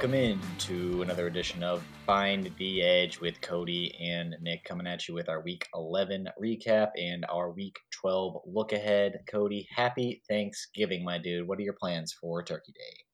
[0.00, 5.06] Welcome in to another edition of Find the Edge with Kody and Nick coming at
[5.06, 9.20] you with our Week 11 recap and our Week 12 look ahead.
[9.30, 11.46] Kody, happy Thanksgiving, my dude.
[11.46, 13.04] What are your plans for Turkey Day?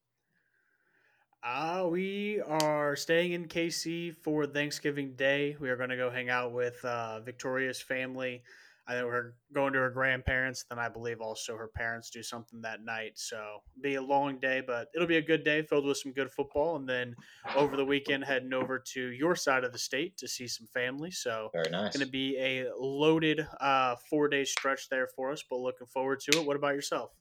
[1.43, 5.57] Uh, we are staying in KC for Thanksgiving Day.
[5.59, 8.43] We are going to go hang out with uh, Victoria's family.
[8.89, 10.65] We're going to her grandparents.
[10.69, 13.13] Then I believe also her parents do something that night.
[13.15, 16.31] So be a long day, but it'll be a good day filled with some good
[16.31, 16.77] football.
[16.77, 17.15] And then
[17.55, 21.11] over the weekend, heading over to your side of the state to see some family.
[21.11, 21.95] So very nice.
[21.95, 26.19] Going to be a loaded uh, four day stretch there for us, but looking forward
[26.21, 26.45] to it.
[26.45, 27.11] What about yourself?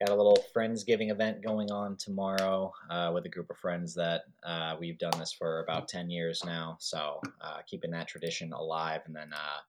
[0.00, 4.22] Got a little Friendsgiving event going on tomorrow uh, with a group of friends that
[4.42, 6.78] uh, we've done this for about 10 years now.
[6.80, 9.02] So uh, keeping that tradition alive.
[9.04, 9.60] And then uh,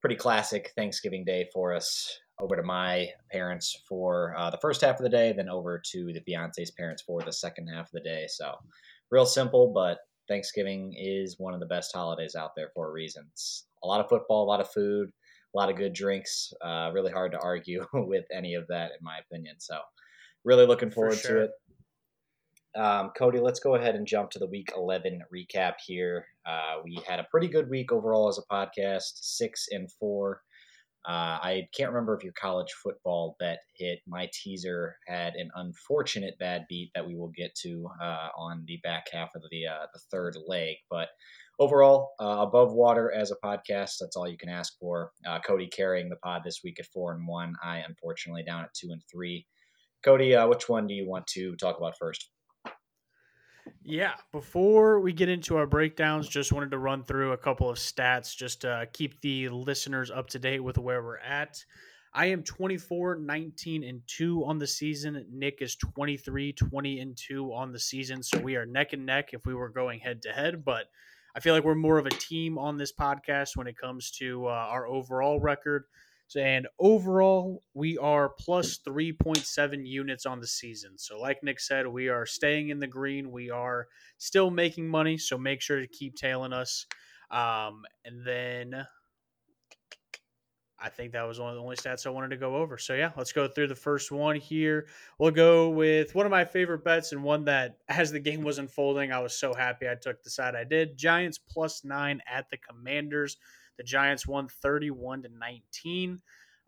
[0.00, 2.18] pretty classic Thanksgiving Day for us.
[2.40, 6.12] Over to my parents for uh, the first half of the day, then over to
[6.12, 8.24] the fiance's parents for the second half of the day.
[8.28, 8.54] So,
[9.10, 13.66] real simple, but Thanksgiving is one of the best holidays out there for reasons.
[13.84, 15.10] a lot of football, a lot of food,
[15.54, 16.50] a lot of good drinks.
[16.64, 19.56] Uh, really hard to argue with any of that, in my opinion.
[19.58, 19.78] So,
[20.44, 21.34] really looking forward sure.
[21.34, 21.50] to it.
[22.76, 26.24] Um, Kody, let's go ahead and jump to the week 11 recap here.
[26.46, 30.42] Uh, we had a pretty good week overall as a podcast, six and four.
[31.08, 34.00] Uh, I can't remember if your college football bet hit.
[34.06, 38.78] My teaser had an unfortunate bad beat that we will get to uh, on the
[38.82, 40.76] back half of the uh, the third leg.
[40.90, 41.08] But
[41.58, 43.96] overall, uh, above water as a podcast.
[43.98, 45.10] That's all you can ask for.
[45.26, 47.54] Uh, Kody carrying the pod this week at four and one.
[47.64, 49.46] I unfortunately down at two and three.
[50.06, 52.30] Kody, which one do you want to talk about first?
[53.82, 57.78] Yeah, before we get into our breakdowns, just wanted to run through a couple of
[57.78, 61.64] stats just to keep the listeners up to date with where we're at.
[62.12, 65.24] I am 24, 19, and 2 on the season.
[65.30, 68.22] Nick is 23, 20, and 2 on the season.
[68.22, 70.64] So we are neck and neck if we were going head to head.
[70.64, 70.86] But
[71.36, 74.46] I feel like we're more of a team on this podcast when it comes to
[74.46, 75.84] uh, our overall record.
[76.36, 80.96] And overall, we are plus 3.7 units on the season.
[80.96, 83.30] So, like Nick said, we are staying in the green.
[83.32, 85.18] We are still making money.
[85.18, 86.86] So, make sure to keep tailing us.
[87.30, 88.86] Um, and then
[90.82, 92.78] I think that was one of the only stats I wanted to go over.
[92.78, 94.86] So, yeah, let's go through the first one here.
[95.18, 98.58] We'll go with one of my favorite bets and one that, as the game was
[98.58, 100.96] unfolding, I was so happy I took the side I did.
[100.96, 103.36] Giants plus nine at the Commanders.
[103.80, 106.20] The Giants won 31 to 19.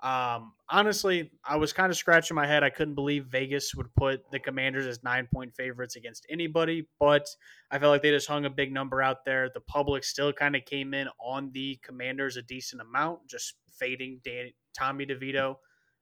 [0.03, 2.65] Um, honestly, I was kind of scratching my head.
[2.65, 7.27] I couldn't believe Vegas would put the Commanders as nine point favorites against anybody, but
[7.71, 9.51] I felt like they just hung a big number out there.
[9.53, 14.23] The public still kind of came in on the Commanders a decent amount, just fading
[14.25, 15.57] Dan- Tommy DeVito.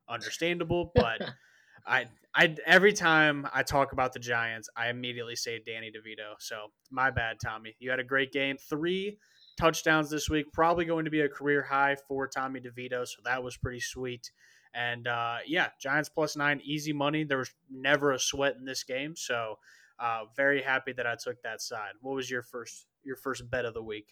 [0.09, 1.23] Understandable, but
[1.85, 2.07] I,
[2.37, 6.37] I every time I talk about the Giants, I immediately say Danny DeVito.
[6.39, 7.75] So my bad, Tommy.
[7.81, 8.59] You had a great game.
[8.59, 9.19] Three
[9.61, 13.07] touchdowns this week, probably going to be a career high for Tommy DeVito.
[13.07, 14.31] So that was pretty sweet.
[14.73, 17.25] And uh, yeah, Giants plus nine, easy money.
[17.25, 19.59] There was never a sweat in this game, so
[19.99, 21.93] uh, very happy that I took that side.
[22.01, 24.07] What was your first your first bet of the week?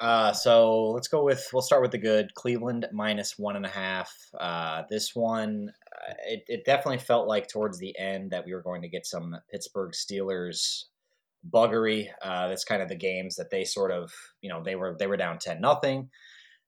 [0.00, 3.70] Uh, so let's go with we'll start with the good Cleveland minus one and a
[3.70, 4.10] half.
[4.38, 8.62] Uh, this one, uh, it, it definitely felt like towards the end that we were
[8.62, 10.84] going to get some Pittsburgh Steelers
[11.48, 12.08] buggery.
[12.22, 15.06] Uh, that's kind of the games that they sort of, you know, they were they
[15.06, 16.10] were down ten nothing.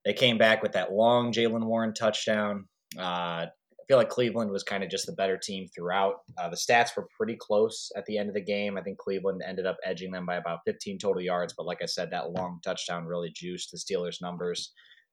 [0.04, 2.66] They came back with that long Jaylen Warren touchdown.
[2.98, 3.48] Uh, I
[3.86, 6.16] feel like Cleveland was kind of just the better team throughout.
[6.38, 8.78] Uh, the stats were pretty close at the end of the game.
[8.78, 11.86] I think Cleveland ended up edging them by about 15 total yards, but like I
[11.86, 14.72] said, that long touchdown really juiced the Steelers' numbers.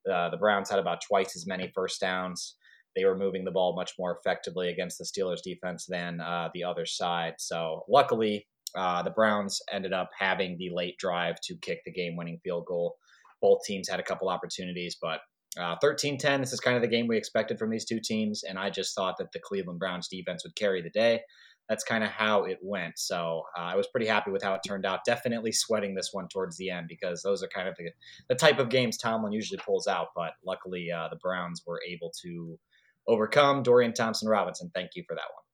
[0.10, 2.56] Uh, the Browns had about twice as many first downs.
[2.96, 6.64] They were moving the ball much more effectively against the Steelers' defense than uh, the
[6.64, 7.36] other side.
[7.38, 12.16] So, luckily, uh, the Browns ended up having the late drive to kick the game
[12.16, 12.98] winning field goal.
[13.42, 15.20] Both teams had a couple opportunities, but
[15.60, 18.44] uh, 13 10, this is kind of the game we expected from these two teams.
[18.44, 21.22] And I just thought that the Cleveland Browns defense would carry the day.
[21.70, 22.98] That's kind of how it went.
[22.98, 25.02] So uh, I was pretty happy with how it turned out.
[25.06, 27.90] Definitely sweating this one towards the end because those are kind of the,
[28.30, 30.08] the type of games Tomlin usually pulls out.
[30.16, 32.58] But luckily, uh, the Browns were able to
[33.08, 34.72] overcome Dorian Thompson Robinson.
[34.74, 35.47] Thank you for that one.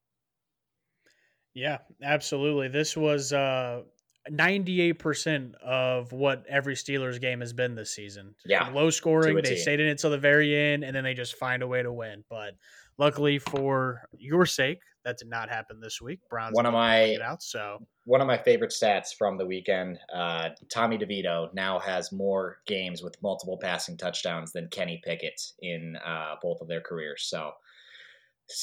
[1.53, 2.67] Yeah, absolutely.
[2.67, 3.81] This was uh,
[4.29, 8.35] 98% of what every Steelers game has been this season.
[8.45, 8.69] Yeah.
[8.69, 9.39] Low scoring.
[9.43, 11.83] They stayed in it till the very end, and then they just find a way
[11.83, 12.23] to win.
[12.29, 12.55] But
[12.97, 16.19] luckily for your sake, that did not happen this week.
[16.29, 19.99] Browns one of my out, so one of my favorite stats from the weekend.
[20.13, 25.97] Uh, Tommy DeVito now has more games with multiple passing touchdowns than Kenny Pickett in
[26.05, 27.25] uh, both of their careers.
[27.25, 27.51] So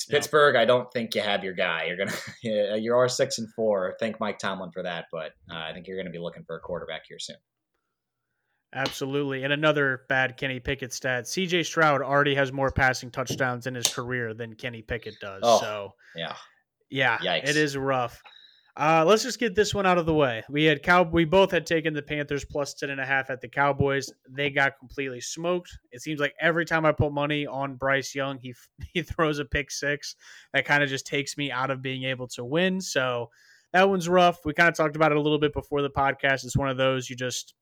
[0.08, 1.86] Pittsburgh, I don't think you have your guy.
[1.86, 3.96] You're gonna you are six and four.
[3.98, 6.56] Thank Mike Tomlin for that, but uh, I think you're going to be looking for
[6.56, 7.36] a quarterback here soon.
[8.72, 9.42] Absolutely.
[9.42, 13.88] And another bad Kenny Pickett stat CJ Stroud already has more passing touchdowns in his
[13.88, 15.40] career than Kenny Pickett does.
[15.42, 16.36] Oh, so, yeah.
[16.88, 17.18] Yeah.
[17.18, 17.48] Yikes.
[17.48, 18.22] It is rough.
[18.76, 20.42] Uh, let's just get this one out of the way.
[20.48, 21.02] We had cow.
[21.02, 24.10] We both had taken the Panthers plus ten and a half at the Cowboys.
[24.28, 25.76] They got completely smoked.
[25.90, 28.54] It seems like every time I put money on Bryce Young, he
[28.94, 30.16] he throws a pick six.
[30.54, 32.80] That kind of just takes me out of being able to win.
[32.80, 33.30] So
[33.72, 34.44] that one's rough.
[34.44, 36.44] We kind of talked about it a little bit before the podcast.
[36.44, 37.54] It's one of those you just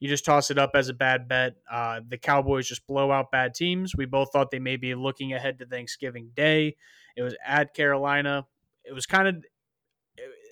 [0.00, 1.54] you just toss it up as a bad bet.
[1.70, 3.96] Uh, the Cowboys just blow out bad teams.
[3.96, 6.76] We both thought they may be looking ahead to Thanksgiving Day.
[7.16, 8.46] It was at Carolina.
[8.84, 9.44] It was kind of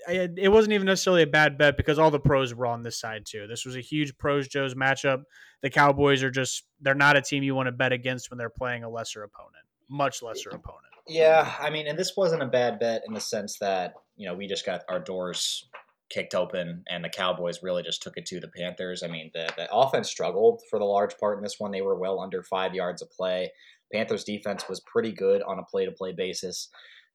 [0.09, 2.99] it, it wasn't even necessarily a bad bet because all the pros were on this
[2.99, 3.47] side too.
[3.47, 5.23] This was a huge pros Joes matchup.
[5.63, 8.51] The Cowboys are just they're not a team you want to bet against when they're
[8.51, 10.93] playing a lesser opponent, much lesser opponent.
[11.07, 14.35] Yeah, I mean, and this wasn't a bad bet in the sense that you know
[14.35, 15.69] we just got our doors
[16.11, 19.03] kicked open, and the Cowboys really just took it to the Panthers.
[19.03, 21.71] I mean, the, the offense struggled for the large part in this one.
[21.71, 23.51] They were well under five yards of play.
[23.93, 26.69] Panthers defense was pretty good on a play to play basis.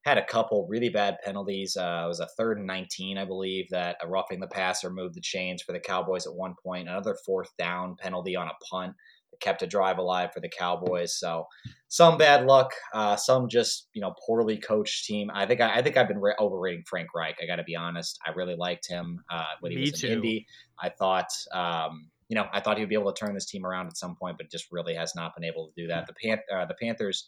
[0.08, 1.76] Had a couple really bad penalties.
[1.76, 5.16] Uh, it was a third and 19, I believe, that a roughing the passer moved
[5.16, 6.88] the chains for the Cowboys at one point.
[6.88, 8.94] Another fourth down penalty on a punt
[9.32, 11.20] that kept a drive alive for the Cowboys.
[11.20, 11.46] So
[11.90, 15.30] some bad luck, uh, some just you know poorly coached team.
[15.34, 17.36] I think I, I think I've been re- overrating Frank Reich.
[17.44, 18.18] I got to be honest.
[18.26, 20.14] I really liked him uh, when he Me was in.
[20.14, 20.48] Indy.
[20.82, 21.34] I thought.
[21.52, 23.98] Um, you know, I thought he would be able to turn this team around at
[23.98, 26.08] some point, but just really has not been able to do that.
[26.08, 27.28] The Pan- uh, the Panthers,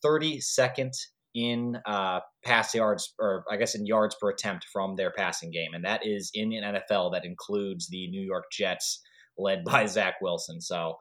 [0.00, 0.92] thirty second
[1.34, 5.74] in uh, pass yards, or I guess in yards per attempt from their passing game,
[5.74, 9.02] and that is in an NFL that includes the New York Jets,
[9.38, 10.60] led by Zach Wilson.
[10.60, 10.96] So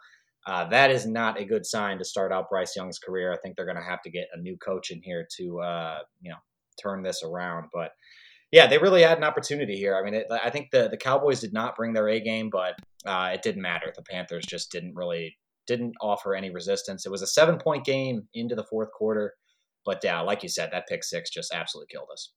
[0.46, 3.32] uh, that is not a good sign to start out Bryce Young's career.
[3.32, 6.00] I think they're going to have to get a new coach in here to, uh,
[6.22, 6.38] you know,
[6.82, 7.68] turn this around.
[7.74, 7.92] But
[8.52, 9.96] yeah, they really had an opportunity here.
[9.96, 12.74] I mean, it, I think the the Cowboys did not bring their A game, but
[13.06, 13.92] uh, it didn't matter.
[13.96, 15.38] The Panthers just didn't really
[15.68, 17.06] didn't offer any resistance.
[17.06, 19.36] It was a seven point game into the fourth quarter,
[19.90, 22.32] but yeah, like you said, that pick six just absolutely killed us.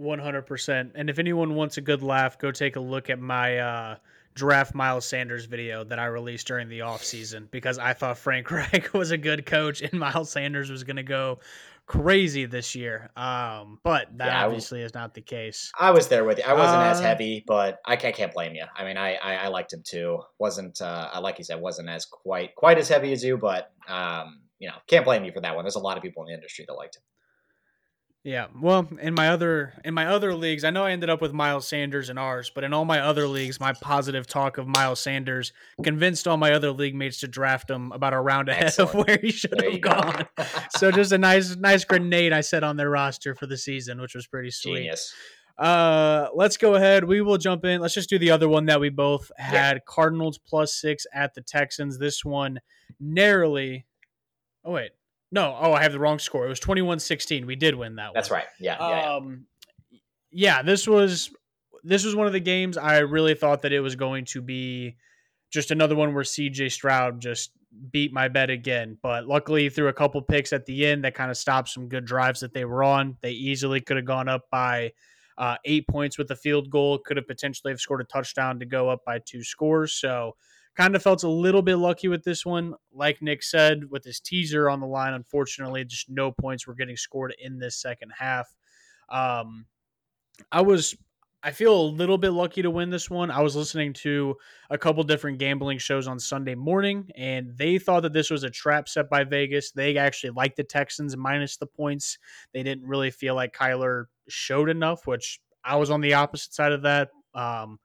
[0.00, 0.90] 100%.
[0.96, 3.96] And if anyone wants a good laugh, go take a look at my uh,
[4.34, 8.92] draft Miles Sanders video that I released during the offseason because I thought Frank Reich
[8.92, 11.38] was a good coach and Miles Sanders was going to go
[11.86, 13.10] crazy this year.
[13.16, 15.70] Um, but that yeah, obviously was, is not the case.
[15.78, 16.44] I was there with you.
[16.44, 18.64] I wasn't uh, as heavy, but I, I, can't blame you.
[18.74, 20.22] I mean, I, I, I liked him too.
[20.40, 23.70] wasn't uh, I like you said, wasn't as quite quite as heavy as you, but
[23.86, 25.64] um, you know, can't blame you for that one.
[25.64, 27.02] There's a lot of people in the industry that liked him.
[28.26, 31.32] Yeah, well, in my other in my other leagues, I know I ended up with
[31.32, 34.98] Miles Sanders in ours, but in all my other leagues, my positive talk of Miles
[34.98, 35.52] Sanders
[35.84, 38.94] convinced all my other league mates to draft him about a round ahead Excellent.
[38.96, 40.26] of where he should there have gone.
[40.70, 44.16] so just a nice nice grenade I set on their roster for the season, which
[44.16, 44.78] was pretty sweet.
[44.78, 45.14] Genius.
[45.56, 47.04] Uh, let's go ahead.
[47.04, 47.80] We will jump in.
[47.80, 49.80] Let's just do the other one that we both had: yeah.
[49.86, 51.96] Cardinals plus six at the Texans.
[51.96, 52.58] This one
[52.98, 53.85] narrowly.
[54.66, 54.90] Oh wait,
[55.30, 56.44] no, oh, I have the wrong score.
[56.44, 57.46] It was 21-16.
[57.46, 58.14] We did win that one.
[58.14, 58.46] That's right.
[58.60, 59.46] Yeah, yeah, um,
[60.30, 60.62] yeah.
[60.62, 61.30] this was
[61.84, 64.96] this was one of the games I really thought that it was going to be
[65.52, 67.52] just another one where CJ Stroud just
[67.92, 68.98] beat my bet again.
[69.02, 72.04] But luckily, through a couple picks at the end, that kind of stopped some good
[72.04, 73.16] drives that they were on.
[73.22, 74.92] They easily could have gone up by
[75.38, 76.98] uh, eight points with a field goal.
[76.98, 79.92] Could have potentially have scored a touchdown to go up by two scores.
[79.92, 80.36] So
[80.76, 82.74] Kind of felt a little bit lucky with this one.
[82.92, 86.96] Like Nick said, with his teaser on the line, unfortunately, just no points were getting
[86.96, 88.54] scored in this second half.
[89.08, 89.66] Um,
[90.52, 90.94] I was
[91.46, 93.30] I feel a little bit lucky to win this one.
[93.30, 94.34] I was listening to
[94.68, 98.50] a couple different gambling shows on Sunday morning, and they thought that this was a
[98.50, 99.70] trap set by Vegas.
[99.70, 102.18] They actually liked the Texans minus the points.
[102.52, 106.72] They didn't really feel like Kyler showed enough, which I was on the opposite side
[106.72, 107.10] of that.
[107.32, 107.78] Um,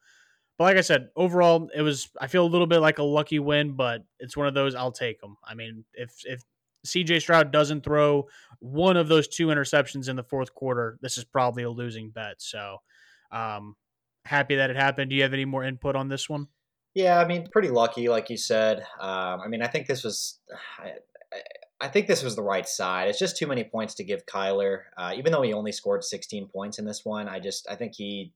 [0.61, 2.09] but like I said, overall, it was.
[2.19, 4.91] I feel a little bit like a lucky win, but it's one of those I'll
[4.91, 5.35] take them.
[5.43, 6.43] I mean, if if
[6.85, 7.21] C.J.
[7.21, 8.27] Stroud doesn't throw
[8.59, 12.43] one of those two interceptions in the fourth quarter, this is probably a losing bet.
[12.43, 12.77] So,
[13.31, 13.75] um,
[14.23, 15.09] happy that it happened.
[15.09, 16.45] Do you have any more input on this one?
[16.93, 18.81] Yeah, I mean, pretty lucky, like you said.
[18.99, 20.41] Um, I mean, I think this was.
[20.77, 20.91] I,
[21.79, 23.07] I think this was the right side.
[23.07, 24.81] It's just too many points to give Kyler.
[24.95, 27.95] Uh, even though he only scored 16 points in this one, I just I think
[27.95, 28.31] he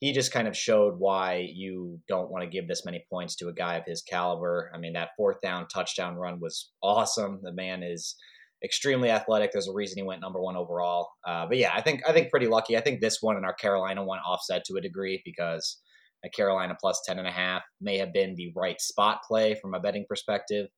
[0.00, 3.48] he just kind of showed why you don't want to give this many points to
[3.48, 4.72] a guy of his caliber.
[4.74, 7.40] I mean, that fourth down touchdown run was awesome.
[7.42, 8.16] The man is
[8.64, 9.52] extremely athletic.
[9.52, 11.10] There's a reason he went number one overall.
[11.26, 12.78] Uh, but yeah, I think I think pretty lucky.
[12.78, 15.78] I think this one and our Carolina one offset to a degree because
[16.24, 19.74] a Carolina plus ten and a half may have been the right spot play from
[19.74, 20.68] a betting perspective.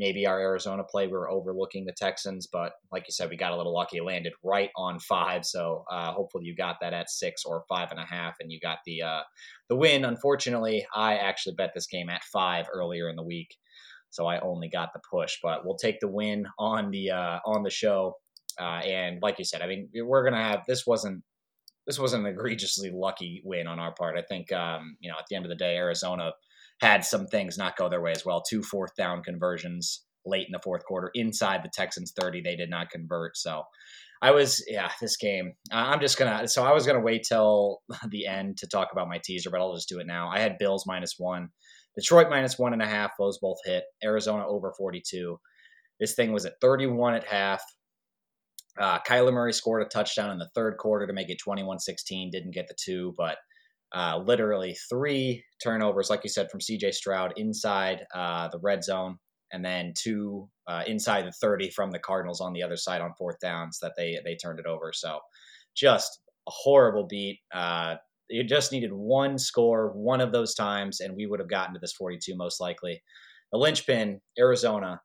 [0.00, 3.52] Maybe our Arizona play we were overlooking the Texans, but like you said, we got
[3.52, 4.00] a little lucky.
[4.00, 8.00] Landed right on five, so uh, hopefully you got that at six or five and
[8.00, 9.20] a half, and you got the uh,
[9.68, 10.06] the win.
[10.06, 13.54] Unfortunately, I actually bet this game at five earlier in the week,
[14.08, 15.36] so I only got the push.
[15.42, 18.14] But we'll take the win on the uh, on the show,
[18.58, 21.22] uh, and like you said, I mean we're gonna have this wasn't
[21.86, 24.16] this wasn't an egregiously lucky win on our part.
[24.16, 26.32] I think um, you know at the end of the day, Arizona
[26.80, 28.42] had some things not go their way as well.
[28.42, 32.42] Two fourth down conversions late in the fourth quarter inside the Texans 30.
[32.42, 33.36] They did not convert.
[33.36, 33.64] So
[34.22, 35.54] I was, yeah, this game.
[35.72, 38.88] I'm just going to, so I was going to wait till the end to talk
[38.92, 40.28] about my teaser, but I'll just do it now.
[40.28, 41.48] I had Bills minus one,
[41.96, 43.12] Detroit minus one and a half.
[43.18, 43.84] Those both hit.
[44.02, 45.38] Arizona over 42.
[45.98, 47.62] This thing was at 31 at half.
[48.78, 52.30] Uh, Kyler Murray scored a touchdown in the third quarter to make it 21 16.
[52.30, 53.36] Didn't get the two, but
[53.92, 59.16] uh, literally three turnovers, like you said, from CJ Stroud inside uh, the red zone,
[59.52, 63.12] and then two uh, inside the 30 from the Cardinals on the other side on
[63.18, 64.92] fourth downs that they they turned it over.
[64.94, 65.18] So
[65.76, 67.40] just a horrible beat.
[67.52, 67.96] Uh,
[68.28, 71.80] it just needed one score, one of those times, and we would have gotten to
[71.80, 73.02] this 42 most likely.
[73.52, 75.00] The linchpin, Arizona.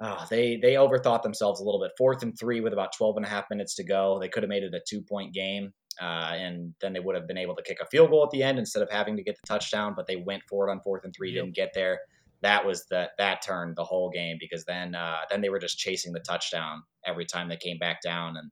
[0.00, 1.92] Oh, they they overthought themselves a little bit.
[1.96, 4.18] Fourth and three with about 12 and a half minutes to go.
[4.20, 7.26] They could have made it a two point game uh, and then they would have
[7.26, 9.36] been able to kick a field goal at the end instead of having to get
[9.36, 9.94] the touchdown.
[9.96, 11.44] But they went for it on fourth and three, yep.
[11.44, 12.00] didn't get there.
[12.42, 15.78] That was the that turned the whole game because then uh, then they were just
[15.78, 18.50] chasing the touchdown every time they came back down, and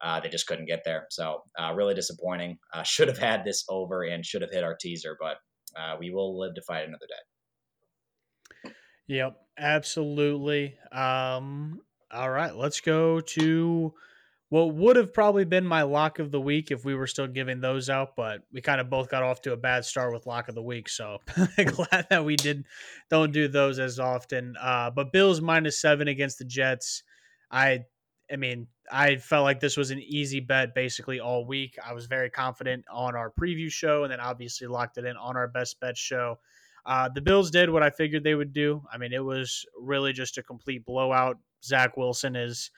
[0.00, 1.06] uh, they just couldn't get there.
[1.10, 2.58] So uh, really disappointing.
[2.74, 5.36] Uh, should have had this over and should have hit our teaser, but
[5.76, 8.72] uh, we will live to fight another day.
[9.06, 10.76] Yep, absolutely.
[10.90, 11.80] Um,
[12.12, 13.94] all right, let's go to
[14.48, 17.60] what would have probably been my lock of the week if we were still giving
[17.60, 20.48] those out, but we kind of both got off to a bad start with lock
[20.48, 20.88] of the week.
[20.88, 21.18] So
[21.56, 22.66] glad that we didn't
[23.10, 24.56] don't do those as often.
[24.60, 27.04] Uh, but Bills minus seven against the Jets.
[27.48, 27.84] I
[28.32, 31.78] I mean, I felt like this was an easy bet basically all week.
[31.84, 35.36] I was very confident on our preview show and then obviously locked it in on
[35.36, 36.38] our best bet show.
[36.86, 38.82] Uh, the Bills did what I figured they would do.
[38.92, 41.38] I mean, it was really just a complete blowout.
[41.62, 42.70] Zach Wilson is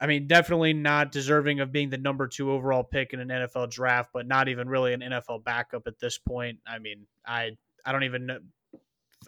[0.00, 3.70] I mean, definitely not deserving of being the number two overall pick in an NFL
[3.70, 6.58] draft, but not even really an NFL backup at this point.
[6.66, 7.50] I mean, I
[7.84, 8.38] I don't even know.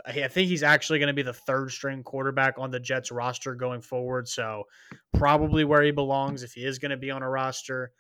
[0.07, 3.55] I think he's actually going to be the third string quarterback on the Jets roster
[3.55, 4.27] going forward.
[4.27, 4.65] So
[5.13, 7.93] probably where he belongs if he is going to be on a roster.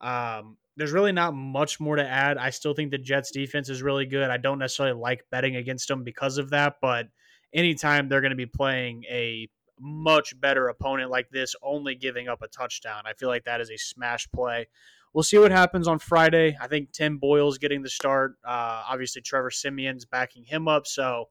[0.00, 2.36] Um, there's really not much more to add.
[2.38, 4.30] I still think the Jets defense is really good.
[4.30, 7.06] I don't necessarily like betting against them because of that, but
[7.52, 12.42] anytime they're going to be playing a much better opponent like this, only giving up
[12.42, 13.02] a touchdown.
[13.06, 14.68] I feel like that is a smash play.
[15.12, 16.56] We'll see what happens on Friday.
[16.60, 18.36] I think Tim Boyle's getting the start.
[18.44, 20.86] Uh, obviously, Trevor Siemian's backing him up.
[20.86, 21.30] So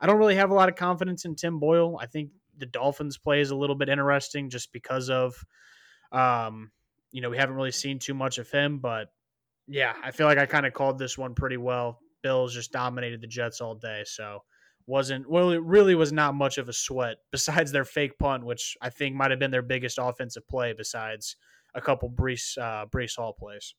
[0.00, 1.98] I don't really have a lot of confidence in Tim Boyle.
[2.00, 5.34] I think the Dolphins play is a little bit interesting just because of,
[6.12, 6.70] um,
[7.14, 8.78] you know, we haven't really seen too much of him.
[8.78, 9.12] But
[9.68, 12.00] yeah, I feel like I kind of called this one pretty well.
[12.24, 14.02] Bills just dominated the Jets all day.
[14.04, 14.42] So
[14.86, 18.76] wasn't well it really was not much of a sweat besides their fake punt which
[18.82, 21.36] i think might have been their biggest offensive play besides
[21.74, 23.74] a couple breece uh breece hall plays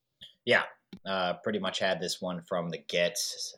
[0.46, 0.64] yeah
[1.06, 3.16] uh pretty much had this one from the get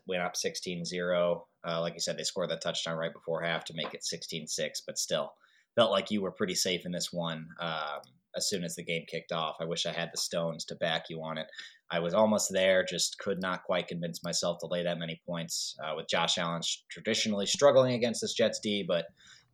[0.08, 3.74] went up 16-0 uh, like you said they scored that touchdown right before half to
[3.74, 5.32] make it 16-6 but still
[5.74, 8.02] felt like you were pretty safe in this one um,
[8.38, 11.04] as soon as the game kicked off i wish i had the stones to back
[11.10, 11.48] you on it
[11.90, 15.78] I was almost there, just could not quite convince myself to lay that many points.
[15.82, 19.06] Uh, with Josh Allen traditionally struggling against this Jets D, but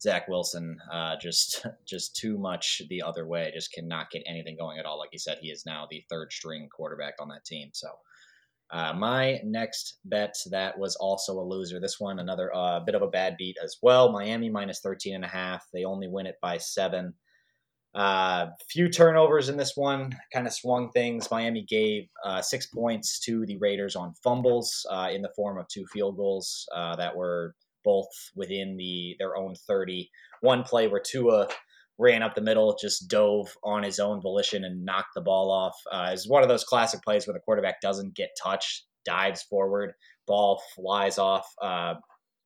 [0.02, 3.52] Zach Wilson uh, just just too much the other way.
[3.54, 4.98] Just cannot get anything going at all.
[4.98, 7.70] Like you said, he is now the third string quarterback on that team.
[7.74, 7.88] So.
[8.72, 11.80] Uh, my next bet that was also a loser.
[11.80, 14.12] This one, another uh, bit of a bad beat as well.
[14.12, 15.68] Miami minus 13 and a half.
[15.72, 17.14] They only win it by seven.
[17.96, 21.30] Uh, few turnovers in this one kind of swung things.
[21.30, 25.68] Miami gave uh, six points to the Raiders on fumbles uh, in the form of
[25.68, 30.10] two field goals uh, that were both within the their own 30.
[30.42, 31.48] One play where Tua
[32.00, 35.76] ran up the middle, just dove on his own volition and knocked the ball off.
[35.92, 39.94] Uh, it's one of those classic plays where the quarterback doesn't get touched, dives forward,
[40.26, 41.48] ball flies off.
[41.62, 41.96] Uh,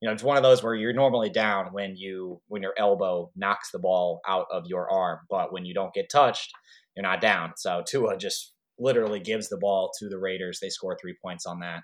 [0.02, 3.32] you know, it's one of those where you're normally down when you when your elbow
[3.36, 6.52] knocks the ball out of your arm, but when you don't get touched,
[6.96, 7.54] you're not down.
[7.58, 10.60] So Tua just literally gives the ball to the Raiders.
[10.62, 11.82] They score three points on that.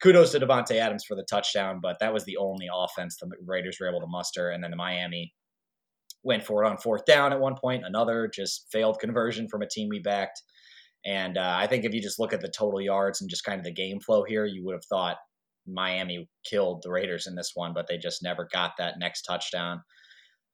[0.00, 3.78] Kudos to Davante Adams for the touchdown, but that was the only offense the Raiders
[3.80, 4.50] were able to muster.
[4.50, 5.34] And then the Miami
[6.22, 7.84] went for it on fourth down at one point.
[7.84, 10.40] Another just failed conversion from a team we backed.
[11.04, 13.58] And uh, I think if you just look at the total yards and just kind
[13.58, 15.16] of the game flow here, you would have thought
[15.70, 19.82] Miami killed the Raiders in this one, but they just never got that next touchdown.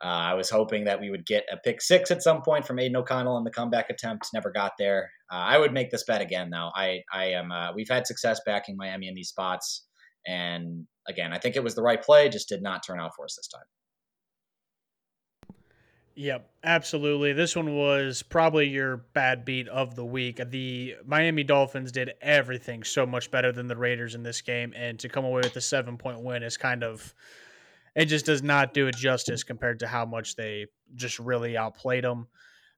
[0.02, 2.78] Uh, I was hoping that we would get a pick six at some point from
[2.78, 4.28] Aidan O'Connell in the comeback attempt.
[4.34, 5.10] Never got there.
[5.32, 6.70] Uh, I would make this bet again, though.
[6.74, 7.52] I I am.
[7.52, 9.86] Uh, we've had success backing Miami in these spots,
[10.26, 12.28] and again, I think it was the right play.
[12.28, 13.64] Just did not turn out for us this time.
[16.16, 17.32] Yep, absolutely.
[17.32, 20.40] This one was probably your bad beat of the week.
[20.50, 24.98] The Miami Dolphins did everything so much better than the Raiders in this game, and
[25.00, 27.14] to come away with a seven point win is kind of
[27.96, 32.04] it just does not do it justice compared to how much they just really outplayed
[32.04, 32.28] them.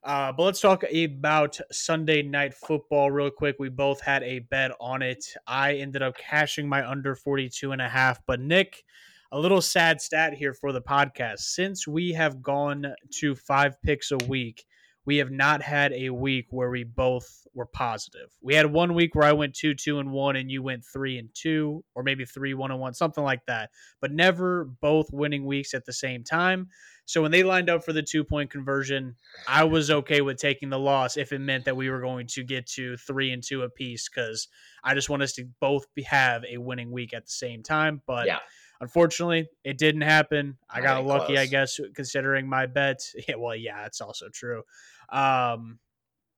[0.03, 3.57] Uh, but let's talk about Sunday night football real quick.
[3.59, 5.27] We both had a bet on it.
[5.47, 8.85] I ended up cashing my under 42 and a half, but Nick
[9.33, 11.41] a little sad stat here for the podcast.
[11.41, 14.65] Since we have gone to five picks a week,
[15.05, 18.29] we have not had a week where we both were positive.
[18.43, 21.17] We had one week where I went two, two, and one, and you went three
[21.17, 25.47] and two, or maybe three, one, and one, something like that, but never both winning
[25.47, 26.69] weeks at the same time.
[27.05, 29.15] So when they lined up for the two point conversion,
[29.47, 32.43] I was okay with taking the loss if it meant that we were going to
[32.43, 34.49] get to three and two apiece because
[34.83, 38.03] I just want us to both be, have a winning week at the same time.
[38.09, 38.39] But yeah
[38.81, 40.59] Unfortunately, it didn't happen.
[40.69, 41.39] I got lucky, close.
[41.39, 43.01] I guess, considering my bet.
[43.29, 44.63] Yeah, well, yeah, it's also true.
[45.11, 45.79] Um,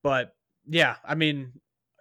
[0.03, 0.35] but
[0.67, 1.53] yeah, I mean,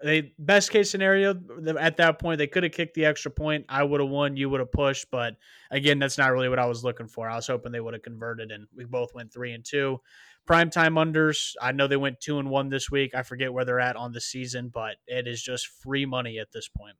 [0.03, 1.35] they best case scenario
[1.79, 3.65] at that point they could have kicked the extra point.
[3.67, 5.35] I would have won, you would have pushed, but
[5.71, 7.27] again, that's not really what I was looking for.
[7.27, 9.99] I was hoping they would have converted, and we both went three and two.
[10.45, 11.53] Prime time unders.
[11.61, 13.15] I know they went two and one this week.
[13.15, 16.51] I forget where they're at on the season, but it is just free money at
[16.51, 16.95] this point.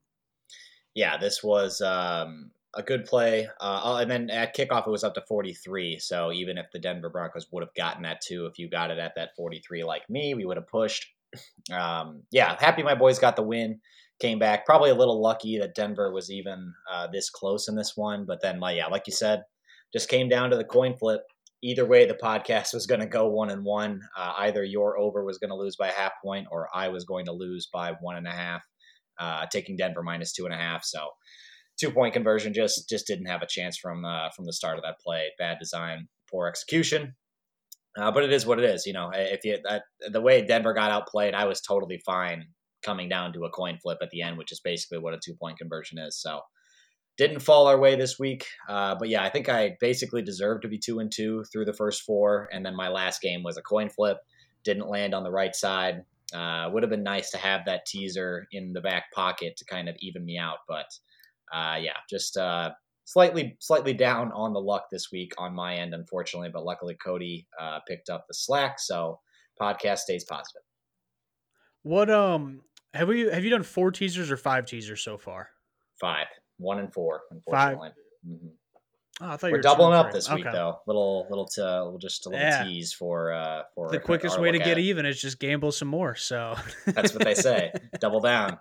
[0.95, 3.47] Yeah, this was um, a good play.
[3.59, 5.97] Uh, oh, and then at kickoff, it was up to 43.
[5.99, 8.99] So even if the Denver Broncos would have gotten that too, if you got it
[8.99, 11.07] at that 43 like me, we would have pushed.
[11.69, 13.81] Um, yeah, happy my boys got the win.
[14.21, 14.65] Came back.
[14.65, 18.25] Probably a little lucky that Denver was even uh, this close in this one.
[18.25, 19.43] But then, like, yeah, like you said,
[19.91, 21.23] just came down to the coin flip.
[21.61, 23.99] Either way, the podcast was going to go one and one.
[24.17, 27.03] Uh, either your over was going to lose by a half point, or I was
[27.03, 28.63] going to lose by one and a half,
[29.19, 30.85] uh, taking Denver minus two and a half.
[30.85, 31.09] So
[31.79, 34.83] two point conversion just just didn't have a chance from uh, from the start of
[34.83, 35.27] that play.
[35.37, 37.15] Bad design, poor execution.
[37.97, 38.85] Uh, but it is what it is.
[38.85, 42.45] You know, if you that, the way Denver got outplayed, I was totally fine
[42.83, 45.33] coming down to a coin flip at the end, which is basically what a two
[45.33, 46.15] point conversion is.
[46.21, 46.41] So
[47.17, 48.45] didn't fall our way this week.
[48.69, 51.73] Uh, but yeah, I think I basically deserved to be two and two through the
[51.73, 54.17] first four, and then my last game was a coin flip.
[54.63, 56.03] Didn't land on the right side.
[56.33, 59.87] Uh, would have been nice to have that teaser in the back pocket to kind
[59.87, 60.85] of even me out, but
[61.53, 62.71] uh, yeah, just uh,
[63.05, 66.49] slightly slightly down on the luck this week on my end, unfortunately.
[66.53, 69.19] But luckily, Kody uh, picked up the slack, so
[69.59, 70.61] podcast stays positive.
[71.83, 72.61] What um
[72.93, 75.49] have we have you done four teasers or five teasers so far?
[75.99, 77.89] Five, one and four, unfortunately.
[78.25, 78.47] 5 mm-hmm.
[79.19, 80.55] Oh, I thought we're doubling up this week okay.
[80.55, 80.79] though.
[80.85, 82.63] Little little to just a little yeah.
[82.63, 86.13] tease for uh for the quickest way to get even is just gamble some more.
[86.15, 86.55] So
[86.85, 87.71] that's what they say.
[87.99, 88.59] Double down,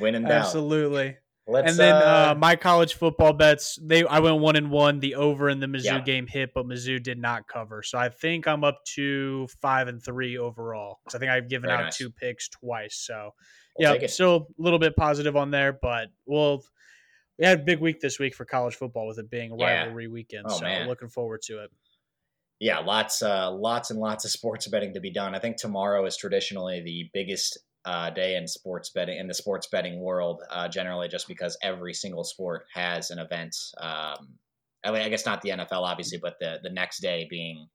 [0.00, 0.40] win and down.
[0.40, 1.16] Absolutely.
[1.50, 5.00] Let's, and then uh, uh, my college football bets, they I went one and one.
[5.00, 6.00] The over in the Mizzou yeah.
[6.00, 7.82] game hit, but Mizzou did not cover.
[7.82, 10.98] So I think I'm up to five and three overall.
[11.08, 11.96] So I think I've given Very out nice.
[11.96, 12.96] two picks twice.
[12.96, 13.30] So
[13.78, 16.62] we'll yeah, still a little bit positive on there, but we'll
[17.38, 19.80] we had a big week this week for college football with it being a yeah.
[19.80, 20.44] rivalry weekend.
[20.48, 20.86] Oh, so man.
[20.86, 21.70] looking forward to it.
[22.60, 25.34] Yeah, lots, uh, lots and lots of sports betting to be done.
[25.34, 29.66] I think tomorrow is traditionally the biggest uh, day in sports betting in the sports
[29.72, 33.56] betting world, uh, generally just because every single sport has an event.
[33.78, 34.28] Um,
[34.84, 37.66] I, mean, I guess not the NFL, obviously, but the the next day being,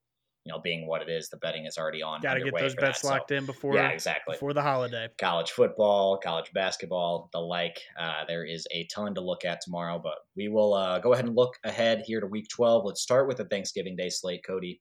[0.46, 2.22] you know, being what it is, the betting is already on.
[2.22, 3.08] Got to get those bets that.
[3.08, 5.08] locked so, in before yeah, exactly before the holiday.
[5.18, 7.80] College football, college basketball, the like.
[8.00, 11.26] Uh, there is a ton to look at tomorrow, but we will uh, go ahead
[11.26, 12.86] and look ahead here to Week 12.
[12.86, 14.80] Let's start with the Thanksgiving Day slate, Kody.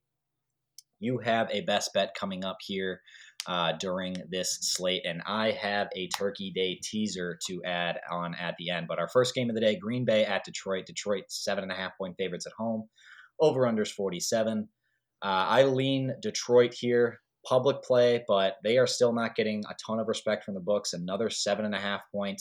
[1.01, 3.01] You have a best bet coming up here
[3.47, 5.03] uh, during this slate.
[5.05, 8.87] And I have a Turkey Day teaser to add on at the end.
[8.89, 10.87] But our first game of the day Green Bay at Detroit.
[10.87, 12.89] Detroit, seven and a half point favorites at home.
[13.41, 14.69] Over unders 47.
[15.23, 17.21] Uh, I lean Detroit here.
[17.45, 20.93] Public play, but they are still not getting a ton of respect from the books.
[20.93, 22.41] Another seven and a half point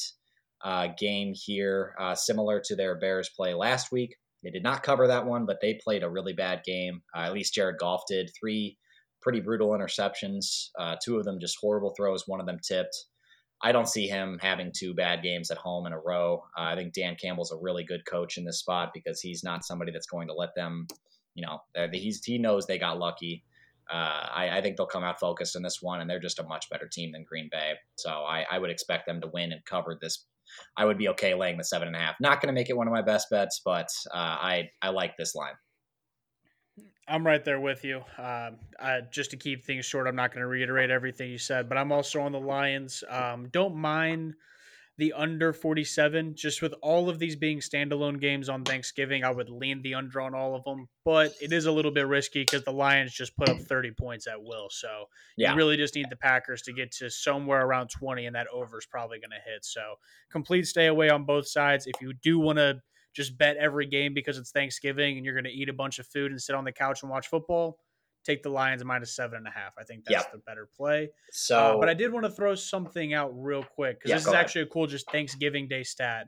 [0.64, 4.16] uh, game here, uh, similar to their Bears play last week.
[4.44, 7.02] They did not cover that one, but they played a really bad game.
[7.16, 8.32] Uh, at least Jared Goff did.
[8.40, 8.78] Three
[9.22, 10.70] pretty brutal interceptions.
[10.80, 12.28] Uh, two of them just horrible throws.
[12.28, 13.06] One of them tipped.
[13.64, 16.44] I don't see him having two bad games at home in a row.
[16.58, 19.64] Uh, I think Dan Campbell's a really good coach in this spot because he's not
[19.64, 20.88] somebody that's going to let them,
[21.36, 21.60] you know,
[21.94, 23.44] he's he knows they got lucky.
[23.92, 26.44] Uh, I, I, think they'll come out focused in this one, and they're just a
[26.44, 27.74] much better team than Green Bay.
[27.96, 30.28] So I, I would expect them to win and cover this.
[30.78, 32.16] I would be okay laying the seven and a half.
[32.22, 35.18] Not going to make it one of my best bets, but uh, I I like
[35.18, 35.54] this line.
[37.12, 37.98] I'm right there with you.
[38.18, 41.68] Um, uh, just to keep things short, I'm not going to reiterate everything you said,
[41.68, 43.04] but I'm also on the Lions.
[43.10, 44.36] Um, don't mind
[44.98, 46.36] the under 47.
[46.36, 50.22] Just with all of these being standalone games on Thanksgiving, I would lean the under
[50.22, 50.88] on all of them.
[51.04, 54.26] But it is a little bit risky because the Lions just put up 30 points
[54.28, 54.70] at will.
[54.70, 55.52] So yeah.
[55.52, 58.78] you really just need the Packers to get to somewhere around 20, and that over
[58.78, 59.66] is probably going to hit.
[59.66, 59.96] So
[60.32, 61.88] complete stay away on both sides.
[61.88, 62.80] If you do want to
[63.14, 66.08] just bet every game because it's Thanksgiving and you're going to eat a bunch of
[66.08, 67.78] food and sit on the couch and watch football,
[68.26, 69.74] take the Lions minus seven and a half.
[69.78, 70.32] I think that's yep.
[70.32, 71.10] the better play.
[71.32, 74.24] So, uh, but I did want to throw something out real quick because yeah, this
[74.24, 74.46] is ahead.
[74.46, 76.28] actually a cool just Thanksgiving Day stat.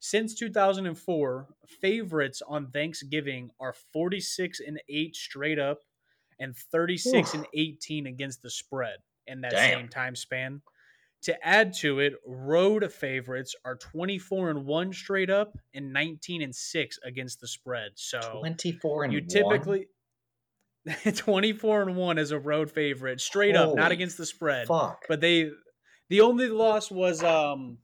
[0.00, 1.48] Since 2004,
[1.80, 5.78] favorites on Thanksgiving are 46 and 8 straight up
[6.38, 9.80] and 36 and 18 against the spread in that Damn.
[9.80, 10.60] same time span.
[11.24, 16.54] To add to it, road favorites are 24 and 1 straight up and 19 and
[16.54, 17.92] 6 against the spread.
[17.94, 19.86] So 24 and you typically
[21.16, 25.04] 24 and 1 as a road favorite straight Holy up not against the spread fuck.
[25.08, 25.50] but they
[26.10, 27.78] the only loss was um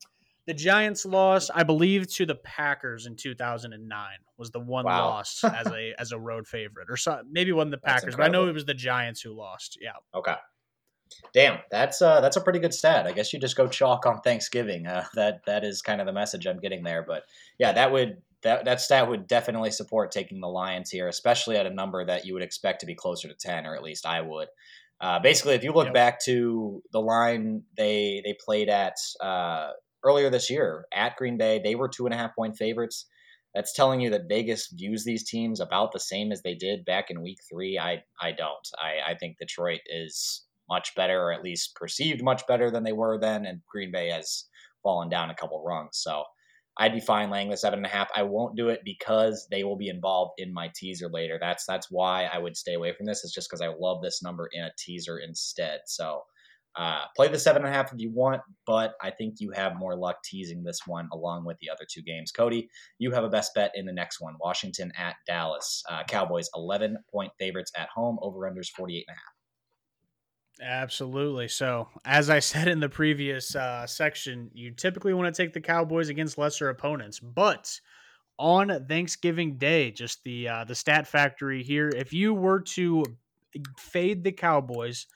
[0.47, 5.09] the giants lost i believe to the packers in 2009 was the one wow.
[5.09, 8.25] loss as a as a road favorite or so maybe it wasn't the packers but
[8.25, 10.35] i know it was the giants who lost yeah okay
[11.33, 13.07] Damn, that's uh that's a pretty good stat.
[13.07, 14.87] I guess you just go chalk on Thanksgiving.
[14.87, 17.05] Uh, that that is kind of the message I'm getting there.
[17.07, 17.25] But
[17.59, 21.67] yeah, that would that that stat would definitely support taking the Lions here, especially at
[21.67, 24.21] a number that you would expect to be closer to ten, or at least I
[24.21, 24.49] would.
[25.01, 25.95] Uh, basically, if you look yep.
[25.95, 29.71] back to the line they they played at uh,
[30.05, 33.07] earlier this year at Green Bay, they were two and a half point favorites.
[33.55, 37.11] That's telling you that Vegas views these teams about the same as they did back
[37.11, 37.79] in Week Three.
[37.79, 38.69] I I don't.
[38.79, 42.93] I I think Detroit is much better, or at least perceived much better than they
[42.93, 44.45] were then, and Green Bay has
[44.83, 45.99] fallen down a couple rungs.
[45.99, 46.25] So
[46.79, 48.09] I'd be fine laying the seven and a half.
[48.15, 51.39] I won't do it because they will be involved in my teaser later.
[51.41, 53.23] That's that's why I would stay away from this.
[53.23, 55.81] It's just because I love this number in a teaser instead.
[55.87, 56.23] So
[56.77, 59.77] uh, play the seven and a half if you want, but I think you have
[59.77, 62.33] more luck teasing this one along with the other two games.
[62.33, 64.35] Kody, you have a best bet in the next one.
[64.41, 65.83] Washington at Dallas.
[65.91, 68.19] Uh, Cowboys 11 point favorites at home.
[68.23, 69.40] Over unders 48 and a half.
[70.61, 71.49] Absolutely.
[71.49, 75.61] So, as I said in the previous uh, section, you typically want to take the
[75.61, 77.81] Cowboys against lesser opponents, but
[78.39, 83.05] on Thanksgiving Day, just the uh, the stat factory here, if you were to
[83.77, 85.07] fade the Cowboys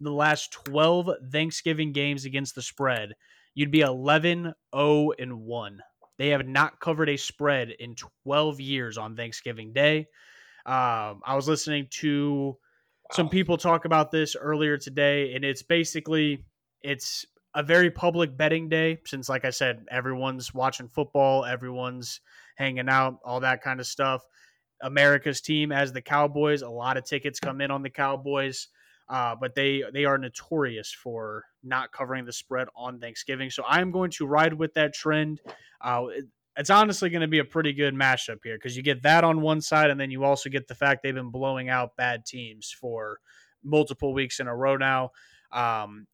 [0.00, 3.14] the last 12 Thanksgiving games against the spread,
[3.54, 5.80] you'd be 11 0 and 1.
[6.18, 10.08] They have not covered a spread in 12 years on Thanksgiving Day.
[10.66, 12.56] Um, I was listening to
[13.14, 16.44] some people talk about this earlier today, and it's basically
[16.82, 17.24] it's
[17.54, 22.20] a very public betting day since, like I said, everyone's watching football, everyone's
[22.56, 24.22] hanging out, all that kind of stuff.
[24.82, 28.66] America's team as the Cowboys, a lot of tickets come in on the Cowboys,
[29.08, 33.48] uh, but they they are notorious for not covering the spread on Thanksgiving.
[33.48, 35.40] So I'm going to ride with that trend.
[35.80, 36.06] Uh,
[36.56, 39.40] it's honestly going to be a pretty good mashup here because you get that on
[39.40, 42.74] one side, and then you also get the fact they've been blowing out bad teams
[42.78, 43.18] for
[43.62, 45.10] multiple weeks in a row now.
[45.52, 46.06] Um,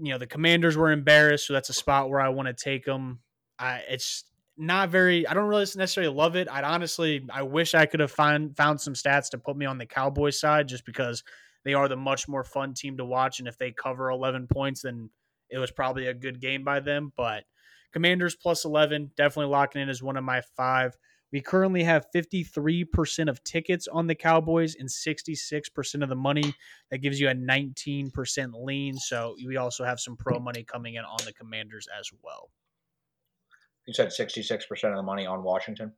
[0.00, 2.84] you know, the Commanders were embarrassed, so that's a spot where I want to take
[2.84, 3.20] them.
[3.58, 4.24] I, it's
[4.56, 5.26] not very.
[5.26, 6.48] I don't really necessarily love it.
[6.50, 9.78] I'd honestly, I wish I could have find found some stats to put me on
[9.78, 11.24] the Cowboys side, just because
[11.64, 14.82] they are the much more fun team to watch, and if they cover 11 points,
[14.82, 15.10] then
[15.50, 17.12] it was probably a good game by them.
[17.16, 17.44] But
[17.92, 20.96] Commanders plus 11, definitely locking in as one of my five.
[21.32, 26.54] We currently have 53% of tickets on the Cowboys and 66% of the money.
[26.90, 28.98] That gives you a 19% lean.
[28.98, 32.50] So we also have some pro money coming in on the Commanders as well.
[33.86, 35.92] You said 66% of the money on Washington?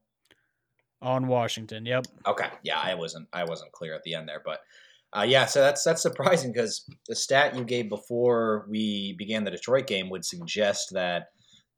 [1.02, 2.07] On Washington, yep.
[2.26, 2.48] Okay.
[2.62, 4.61] Yeah, I wasn't I wasn't clear at the end there, but
[5.14, 9.50] uh, yeah, so that's that's surprising because the stat you gave before we began the
[9.50, 11.26] Detroit game would suggest that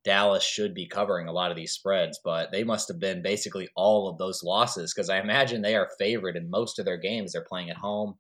[0.07, 3.69] Dallas should be covering a lot of these spreads, but they must have been basically
[3.75, 7.33] all of those losses because I imagine they are favored in most of their games.
[7.33, 8.15] They're playing at home.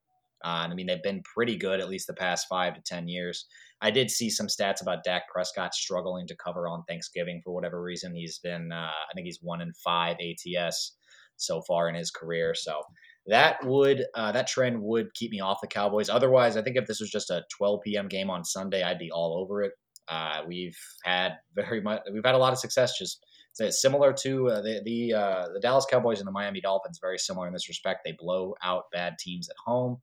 [0.45, 3.47] Uh, I mean, they've been pretty good at least the past five to 10 years.
[3.81, 7.81] I did see some stats about Dak Prescott struggling to cover on Thanksgiving for whatever
[7.81, 8.17] reason.
[8.17, 10.97] He's been, uh, I think he's one in five ATS
[11.37, 12.53] so far in his career.
[12.57, 12.83] So
[13.27, 16.09] that would, uh, that trend would keep me off the Cowboys.
[16.09, 18.09] Otherwise, I think if this was just a 12 p.m.
[18.09, 19.73] game on Sunday, I'd be all over it.
[20.09, 22.99] Uh, we've had very much, we've had a lot of success.
[22.99, 23.25] Just
[23.71, 27.47] similar to uh, the the uh, the Dallas Cowboys and the Miami Dolphins, very similar
[27.47, 28.01] in this respect.
[28.05, 29.99] They blow out bad teams at home.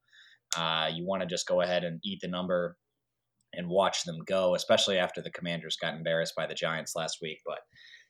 [0.55, 2.77] Uh, you want to just go ahead and eat the number
[3.53, 7.39] and watch them go, especially after the Commanders got embarrassed by the Giants last week.
[7.45, 7.59] But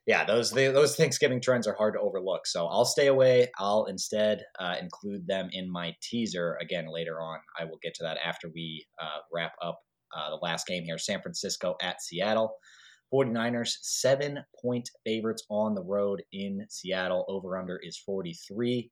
[0.05, 2.45] yeah, those those Thanksgiving trends are hard to overlook.
[2.45, 3.49] So I'll stay away.
[3.57, 7.39] I'll instead uh, include them in my teaser again later on.
[7.59, 9.79] I will get to that after we uh, wrap up
[10.15, 12.55] uh, the last game here San Francisco at Seattle.
[13.13, 17.25] 49ers, seven point favorites on the road in Seattle.
[17.27, 18.89] Over under is 43.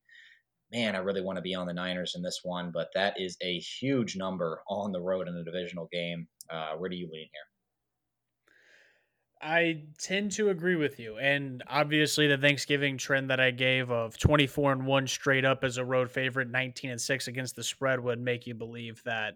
[0.71, 3.35] Man, I really want to be on the Niners in this one, but that is
[3.41, 6.27] a huge number on the road in a divisional game.
[6.49, 7.51] Uh, where do you lean here?
[9.41, 11.17] I tend to agree with you.
[11.17, 15.77] And obviously the Thanksgiving trend that I gave of 24 and 1 straight up as
[15.77, 19.33] a road favorite, 19 and 6 against the spread would make you believe that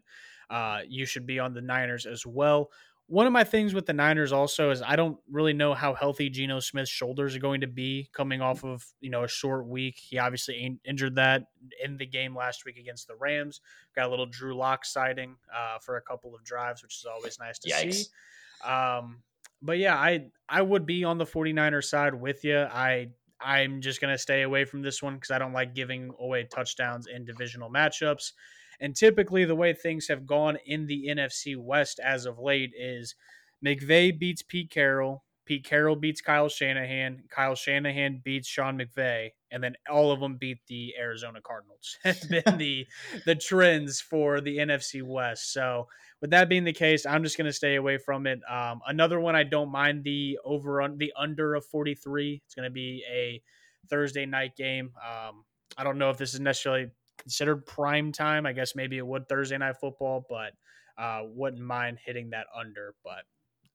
[0.49, 2.71] uh, you should be on the Niners as well.
[3.07, 6.27] One of my things with the Niners also is I don't really know how healthy
[6.27, 9.99] Geno Smith's shoulders are going to be coming off of, you know, a short week.
[9.99, 11.43] He obviously injured that
[11.83, 13.61] in the game last week against the Rams.
[13.95, 17.37] Got a little Drew Lock sighting uh, for a couple of drives, which is always
[17.37, 17.93] nice to Yikes.
[17.93, 18.67] see.
[18.67, 19.21] Um,
[19.61, 22.57] but yeah, I I would be on the 49er side with you.
[22.57, 26.11] I I'm just going to stay away from this one because I don't like giving
[26.19, 28.31] away touchdowns in divisional matchups.
[28.79, 33.15] And typically, the way things have gone in the NFC West as of late is
[33.63, 37.23] McVay beats Pete Carroll, Pete Carroll beats Kyle Shanahan.
[37.29, 41.97] Kyle Shanahan beats Sean McVay, and then all of them beat the Arizona Cardinals.
[42.03, 42.87] Has been the
[43.25, 45.53] the trends for the NFC West.
[45.53, 45.87] So,
[46.19, 48.39] with that being the case, I'm just going to stay away from it.
[48.49, 52.41] Um, another one I don't mind the over on the under of 43.
[52.43, 53.41] It's going to be a
[53.87, 54.91] Thursday night game.
[54.97, 55.45] Um,
[55.77, 58.45] I don't know if this is necessarily considered prime time.
[58.45, 60.53] I guess maybe it would Thursday night football, but
[60.97, 62.95] uh, wouldn't mind hitting that under.
[63.03, 63.23] But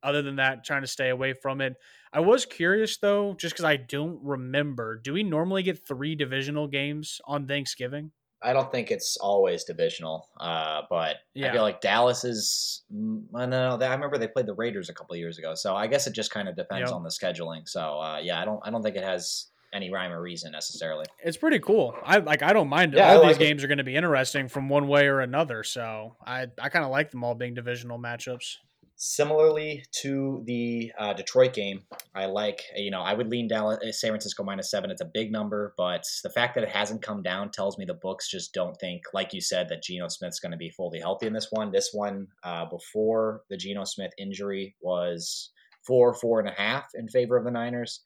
[0.02, 1.74] other than that, trying to stay away from it.
[2.12, 5.00] I was curious though, just because I don't remember.
[5.02, 8.12] Do we normally get three divisional games on Thanksgiving?
[8.42, 11.50] I don't think it's always divisional, uh, but yeah.
[11.50, 12.82] I feel like Dallas is.
[12.94, 13.78] Mm, I know.
[13.78, 16.30] I remember they played the Raiders a couple years ago, so I guess it just
[16.30, 16.96] kind of depends yep.
[16.96, 17.68] on the scheduling.
[17.68, 18.60] So uh, yeah, I don't.
[18.64, 21.06] I don't think it has any rhyme or reason necessarily.
[21.24, 21.94] It's pretty cool.
[22.04, 22.42] I like.
[22.42, 22.94] I don't mind.
[22.94, 25.62] Yeah, all these games are going to be interesting from one way or another.
[25.62, 28.56] So I I kind of like them all being divisional matchups.
[29.02, 31.80] Similarly to the uh, Detroit game,
[32.14, 34.90] I like, you know, I would lean Dallas, uh, San Francisco minus seven.
[34.90, 37.94] It's a big number, but the fact that it hasn't come down tells me the
[37.94, 41.26] books just don't think, like you said, that Geno Smith's going to be fully healthy
[41.26, 41.72] in this one.
[41.72, 45.50] This one, uh, before the Geno Smith injury, was
[45.86, 48.02] four, four and a half in favor of the Niners,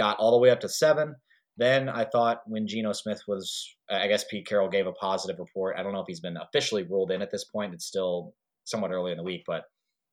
[0.00, 1.14] got all the way up to seven.
[1.58, 5.76] Then I thought when Geno Smith was, I guess Pete Carroll gave a positive report.
[5.76, 7.74] I don't know if he's been officially ruled in at this point.
[7.74, 8.32] It's still
[8.64, 9.64] somewhat early in the week, but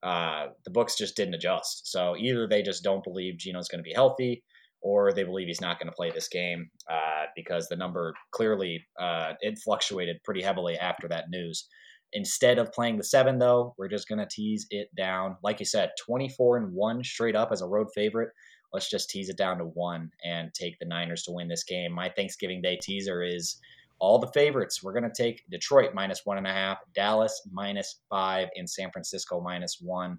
[0.02, 1.90] uh, the books just didn't adjust.
[1.90, 4.44] So either they just don't believe Geno's going to be healthy,
[4.82, 8.84] or they believe he's not going to play this game uh, because the number clearly
[9.00, 11.66] uh, it fluctuated pretty heavily after that news.
[12.12, 15.36] Instead of playing the seven, though, we're just going to tease it down.
[15.42, 18.30] Like you said, 24 and one straight up as a road favorite.
[18.72, 21.92] Let's just tease it down to one and take the Niners to win this game.
[21.92, 23.58] My Thanksgiving Day teaser is
[24.00, 24.82] all the favorites.
[24.82, 28.90] We're going to take Detroit minus one and a half, Dallas minus five, and San
[28.90, 30.18] Francisco minus one.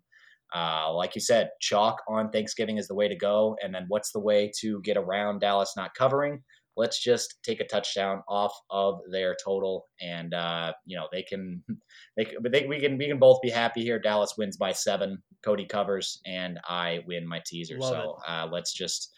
[0.54, 3.56] Uh, like you said, chalk on Thanksgiving is the way to go.
[3.64, 6.42] And then what's the way to get around Dallas not covering?
[6.76, 11.62] Let's just take a touchdown off of their total, and uh, you know they can,
[12.18, 14.00] they, they we can we can both be happy here.
[14.00, 17.78] Dallas wins by seven, Kody covers, and I win my teaser.
[17.78, 19.12] Love so uh, let's just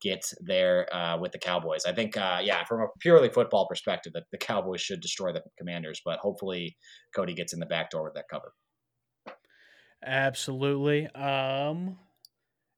[0.00, 1.84] get there uh, with the Cowboys.
[1.84, 5.42] I think, uh, yeah, from a purely football perspective, that the Cowboys should destroy the
[5.58, 6.76] Commanders, but hopefully
[7.16, 8.52] Kody gets in the back door with that cover.
[10.04, 11.06] Absolutely.
[11.08, 11.98] Um,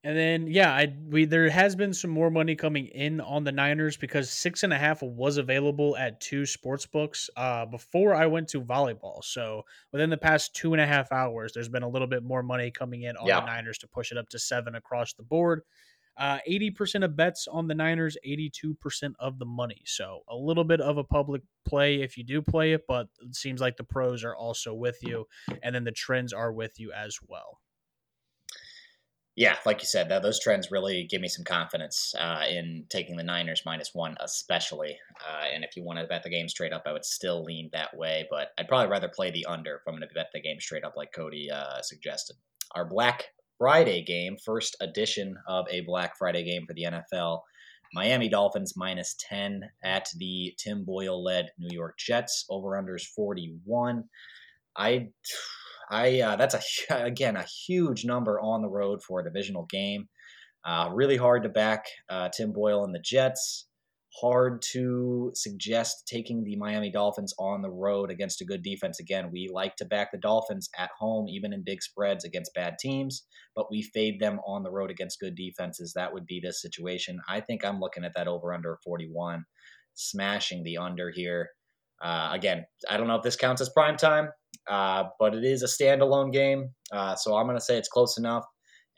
[0.04, 3.52] and then yeah, I we there has been some more money coming in on the
[3.52, 8.26] Niners because six and a half was available at two sports books uh, before I
[8.26, 9.22] went to volleyball.
[9.22, 9.62] So
[9.92, 12.72] within the past two and a half hours, there's been a little bit more money
[12.72, 13.40] coming in on yeah.
[13.40, 15.62] the Niners to push it up to seven across the board.
[16.18, 19.80] Uh, 80% of bets on the Niners, 82% of the money.
[19.86, 23.34] So a little bit of a public play if you do play it, but it
[23.34, 25.26] seems like the pros are also with you,
[25.62, 27.60] and then the trends are with you as well.
[29.34, 33.22] Yeah, like you said, those trends really give me some confidence uh, in taking the
[33.22, 34.98] Niners minus one, especially.
[35.26, 37.70] Uh, and if you want to bet the game straight up, I would still lean
[37.72, 40.42] that way, but I'd probably rather play the under if I'm going to bet the
[40.42, 42.36] game straight up, like Kody uh, suggested.
[42.74, 43.24] Our Black
[43.56, 47.40] Friday game, first edition of a Black Friday game for the NFL.
[47.94, 52.44] Miami Dolphins minus 10 at the Tim Boyle led New York Jets.
[52.50, 54.04] Over unders 41.
[54.76, 55.08] I
[55.92, 60.08] I uh, that's a again a huge number on the road for a divisional game.
[60.64, 63.66] Uh, really hard to back uh, Tim Boyle and the Jets.
[64.20, 69.00] hard to suggest taking the Miami Dolphins on the road against a good defense.
[69.00, 72.76] Again, we like to back the Dolphins at home, even in big spreads against bad
[72.78, 73.26] teams,
[73.56, 75.92] but we fade them on the road against good defenses.
[75.94, 77.20] That would be this situation.
[77.28, 79.44] I think I'm looking at that over under 41,
[79.94, 81.48] smashing the under here.
[82.02, 84.28] Uh, again, I don't know if this counts as prime time,
[84.68, 86.70] uh, but it is a standalone game.
[86.92, 88.44] Uh, so I'm going to say it's close enough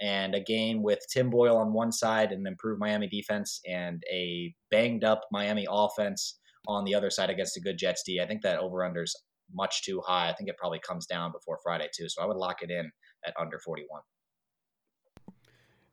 [0.01, 4.53] and a game with Tim Boyle on one side and improved Miami defense and a
[4.71, 8.21] banged up Miami offense on the other side against a good Jets D.
[8.21, 9.15] I think that over under is
[9.53, 10.29] much too high.
[10.29, 12.09] I think it probably comes down before Friday too.
[12.09, 12.91] So I would lock it in
[13.27, 14.01] at under 41.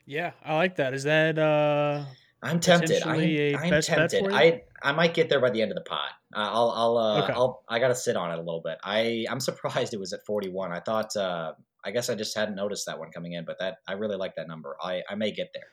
[0.05, 0.93] Yeah, I like that.
[0.93, 2.05] Is that uh
[2.43, 3.03] I'm tempted.
[3.03, 4.27] I, am tempted.
[4.31, 6.09] I I might get there by the end of the pod.
[6.33, 7.33] Uh, I'll I'll uh, okay.
[7.33, 8.79] I'll I got to sit on it a little bit.
[8.83, 10.71] I I'm surprised it was at 41.
[10.71, 13.77] I thought uh, I guess I just hadn't noticed that one coming in, but that
[13.87, 14.75] I really like that number.
[14.81, 15.67] I I may get there.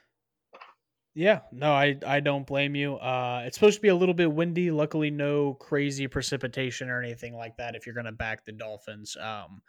[1.15, 2.97] Yeah, no, I I don't blame you.
[2.97, 4.71] Uh, it's supposed to be a little bit windy.
[4.71, 7.75] Luckily, no crazy precipitation or anything like that.
[7.75, 9.63] If you're going to back the Dolphins, um,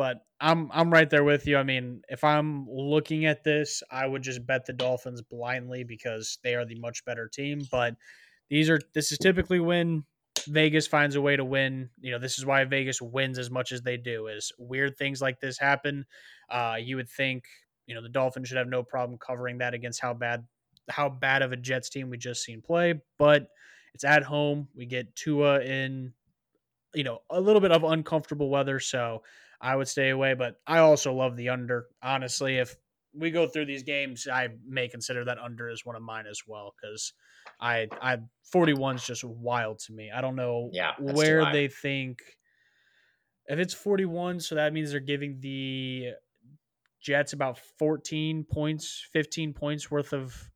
[0.00, 1.58] but I'm I'm right there with you.
[1.58, 6.38] I mean, if I'm looking at this, I would just bet the Dolphins blindly because
[6.42, 7.60] they are the much better team.
[7.70, 7.96] But
[8.48, 10.04] these are this is typically when
[10.48, 11.90] Vegas finds a way to win.
[12.00, 14.28] You know, this is why Vegas wins as much as they do.
[14.28, 16.06] Is weird things like this happen.
[16.48, 17.44] Uh, you would think
[17.84, 20.46] you know the Dolphins should have no problem covering that against how bad
[20.88, 23.48] how bad of a Jets team we just seen play, but
[23.92, 24.68] it's at home.
[24.74, 26.14] We get Tua in
[26.94, 29.20] you know a little bit of uncomfortable weather, so
[29.60, 30.34] I would stay away.
[30.34, 31.86] But I also love the under.
[32.02, 32.76] Honestly, if
[33.14, 36.42] we go through these games, I may consider that under as one of mine as
[36.46, 37.12] well because
[37.60, 38.18] I I
[38.52, 40.10] 41 is just wild to me.
[40.14, 42.20] I don't know yeah, where they think
[43.46, 46.10] if it's 41, so that means they're giving the
[47.00, 50.50] Jets about 14 points, 15 points worth of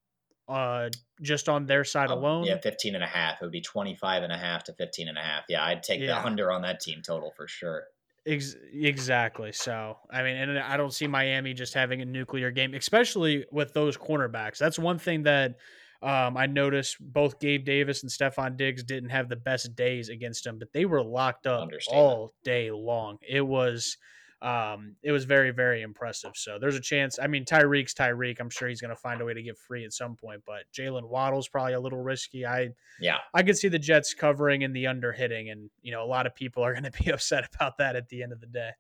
[0.46, 0.90] uh
[1.22, 2.44] just on their side um, alone.
[2.44, 3.40] Yeah, 15 and a half.
[3.40, 5.44] It would be 25 and a half to 15 and a half.
[5.48, 6.06] Yeah, I'd take yeah.
[6.20, 7.84] the under on that team total for sure.
[8.26, 9.52] Ex- exactly.
[9.52, 13.74] So, I mean, and I don't see Miami just having a nuclear game, especially with
[13.74, 14.58] those cornerbacks.
[14.58, 15.56] That's one thing that
[16.02, 20.44] um, I noticed both Gabe Davis and Stefon Diggs didn't have the best days against
[20.44, 23.18] them, but they were locked up all day long.
[23.26, 23.96] It was
[24.42, 26.32] um, it was very, very impressive.
[26.34, 27.18] So there's a chance.
[27.20, 28.40] I mean, Tyreek's Tyreek.
[28.40, 30.42] I'm sure he's going to find a way to get free at some point.
[30.46, 32.44] But Jaylen Waddle's probably a little risky.
[32.44, 32.70] I
[33.00, 36.06] yeah, I could see the Jets covering and the under hitting, and you know, a
[36.06, 38.46] lot of people are going to be upset about that at the end of the
[38.46, 38.70] day.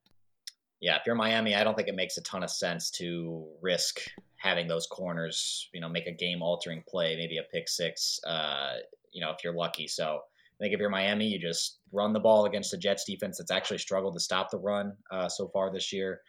[0.80, 4.00] Yeah, if you're Miami, I don't think it makes a ton of sense to risk
[4.36, 5.70] having those corners.
[5.72, 8.20] You know, make a game-altering play, maybe a pick six.
[8.26, 8.74] Uh,
[9.12, 9.88] you know, if you're lucky.
[9.88, 10.20] So
[10.60, 13.50] I think if you're Miami, you just run the ball against the Jets defense that's
[13.50, 16.20] actually struggled to stop the run uh, so far this year,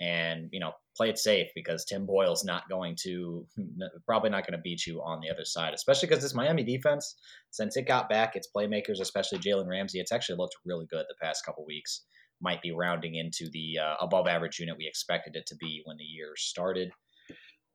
[0.00, 3.46] and you know play it safe because Tim Boyle's not going to
[4.06, 7.16] probably not going to beat you on the other side, especially because this Miami defense,
[7.50, 11.16] since it got back its playmakers, especially Jalen Ramsey, it's actually looked really good the
[11.22, 12.04] past couple weeks.
[12.40, 15.98] Might be rounding into the uh, above average unit we expected it to be when
[15.98, 16.90] the year started.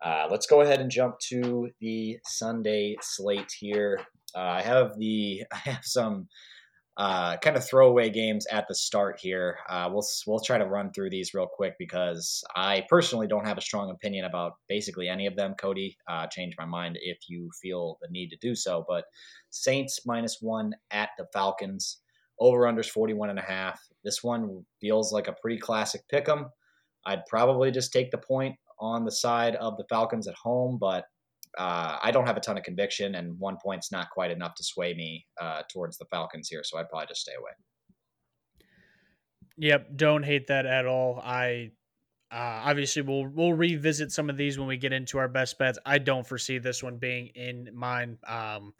[0.03, 3.99] Uh, let's go ahead and jump to the Sunday slate here.
[4.35, 6.27] Uh, I have the I have some
[6.99, 9.57] uh, kind of throwaway games at the start here.
[9.69, 13.57] Uh, we'll we'll try to run through these real quick because I personally don't have
[13.57, 15.55] a strong opinion about basically any of them.
[15.57, 18.83] Kody, uh, change my mind if you feel the need to do so.
[18.85, 19.05] But
[19.49, 22.01] Saints minus one at the Falcons.
[22.41, 23.81] Over unders 41 and a half.
[24.03, 26.47] This one feels like a pretty classic pick 'em.
[27.05, 31.05] I'd probably just take the point on the side of the Falcons at home, but
[31.57, 34.63] uh, I don't have a ton of conviction, and one point's not quite enough to
[34.63, 37.51] sway me uh, towards the Falcons here, so I'd probably just stay away.
[39.57, 41.19] Yep, don't hate that at all.
[41.23, 41.71] I
[42.31, 45.79] uh, obviously we'll we'll revisit some of these when we get into our best bets.
[45.85, 48.17] I don't foresee this one being in mine.
[48.27, 48.73] Um,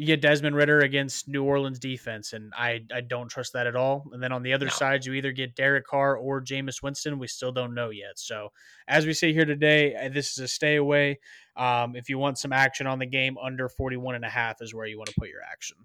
[0.00, 3.76] you get Desmond Ridder against New Orleans defense, and I, I don't trust that at
[3.76, 4.08] all.
[4.14, 4.70] And then on the other no.
[4.70, 7.18] side, you either get Derek Carr or Jameis Winston.
[7.18, 8.18] We still don't know yet.
[8.18, 8.48] So
[8.88, 11.18] as we say here today, uh, this is a stay away.
[11.54, 14.72] Um, if you want some action on the game, under 41 and a half is
[14.72, 15.76] where you want to put your action.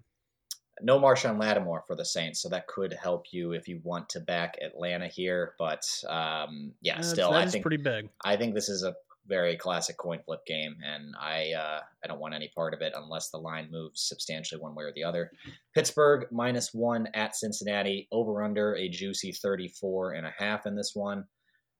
[0.80, 4.20] No Marshon Lattimore for the Saints, so that could help you if you want to
[4.20, 5.52] back Atlanta here.
[5.58, 8.08] But um, yeah, still, I think pretty big.
[8.24, 8.94] I think this is a
[9.28, 12.92] very classic coin flip game, and I uh, I don't want any part of it
[12.96, 15.30] unless the line moves substantially one way or the other.
[15.74, 20.92] Pittsburgh minus one at Cincinnati, over under a juicy 34 and a half in this
[20.94, 21.24] one.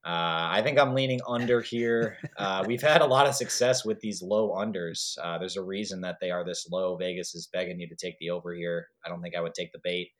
[0.06, 2.18] Uh, I think I'm leaning under here.
[2.38, 5.16] Uh, we've had a lot of success with these low unders.
[5.22, 6.94] Uh, there's a reason that they are this low.
[6.94, 8.88] Vegas is begging you to take the over here.
[9.04, 10.10] I don't think I would take the bait.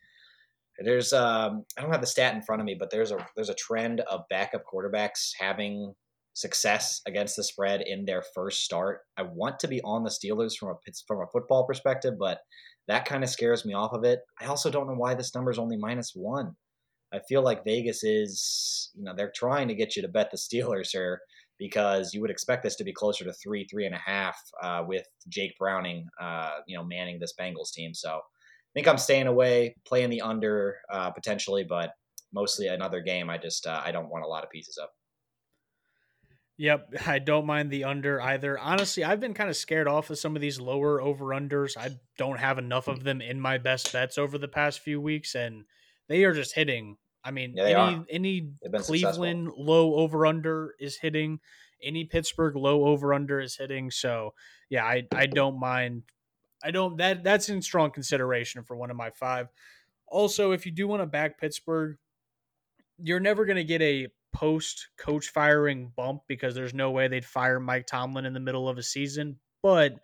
[0.79, 3.51] There's um, I don't have the stat in front of me, but there's a there's
[3.51, 5.95] a trend of backup quarterbacks having
[6.37, 9.01] success against the spread in their first start.
[9.17, 12.41] I want to be on the Steelers from a from a football perspective, but
[12.89, 14.21] that kind of scares me off of it.
[14.41, 16.55] I also don't know why this number is only minus one.
[17.13, 20.37] I feel like Vegas is, you know, they're trying to get you to bet the
[20.37, 21.21] Steelers here
[21.59, 24.83] because you would expect this to be closer to three, three and a half uh,
[24.87, 27.95] with Jake Browning, uh, you know, manning this Bengals team.
[27.95, 31.93] So I think I'm staying away, playing the under uh, potentially, but
[32.35, 33.31] mostly another game.
[33.31, 34.91] I just uh, I don't want a lot of pieces of.
[36.59, 38.59] Yep, I don't mind the under either.
[38.59, 41.77] Honestly, I've been kind of scared off of some of these lower over unders.
[41.77, 45.35] I don't have enough of them in my best bets over the past few weeks,
[45.35, 45.65] and
[46.09, 46.97] they are just hitting.
[47.25, 49.65] I mean, yeah, any any Cleveland successful.
[49.65, 51.41] low over under is hitting.
[51.83, 53.91] Any Pittsburgh low over under is hitting.
[53.91, 54.35] So
[54.71, 56.05] yeah, I I don't mind.
[56.63, 59.49] I don't that that's in strong consideration for one of my five.
[60.07, 61.99] Also, if you do want to back Pittsburgh,
[63.03, 67.25] you're never going to get a post coach firing bump because there's no way they'd
[67.25, 69.37] fire Mike Tomlin in the middle of a season.
[69.63, 69.95] But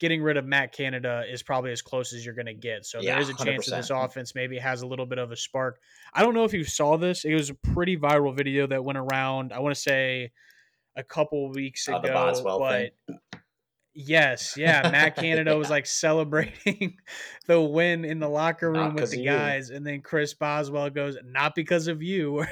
[0.00, 2.84] getting rid of Matt Canada is probably as close as you're going to get.
[2.84, 3.70] So yeah, there is a chance 100%.
[3.70, 5.78] that this offense maybe has a little bit of a spark.
[6.12, 7.24] I don't know if you saw this.
[7.24, 9.52] It was a pretty viral video that went around.
[9.52, 10.32] I want to say
[10.96, 12.00] a couple weeks ago,
[12.58, 13.18] but thing.
[13.98, 14.82] Yes, yeah.
[14.92, 15.56] Matt Canada yeah.
[15.56, 16.98] was like celebrating
[17.46, 19.76] the win in the locker room with the guys, you.
[19.76, 22.44] and then Chris Boswell goes, "Not because of you.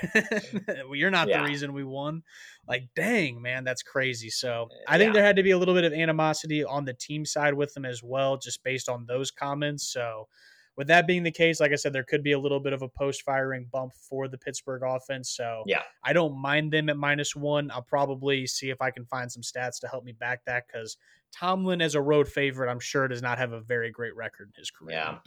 [0.92, 1.42] You're not yeah.
[1.42, 2.22] the reason we won."
[2.66, 4.30] Like, dang, man, that's crazy.
[4.30, 5.12] So I think yeah.
[5.12, 7.84] there had to be a little bit of animosity on the team side with them
[7.84, 9.86] as well, just based on those comments.
[9.86, 10.28] So
[10.76, 12.82] with that being the case, like I said, there could be a little bit of
[12.82, 15.30] a post firing bump for the Pittsburgh offense.
[15.30, 17.70] So yeah, I don't mind them at minus one.
[17.70, 20.96] I'll probably see if I can find some stats to help me back that because
[21.38, 24.60] Tomlin, as a road favorite, I'm sure does not have a very great record in
[24.60, 24.96] his career.
[24.96, 25.18] Yeah.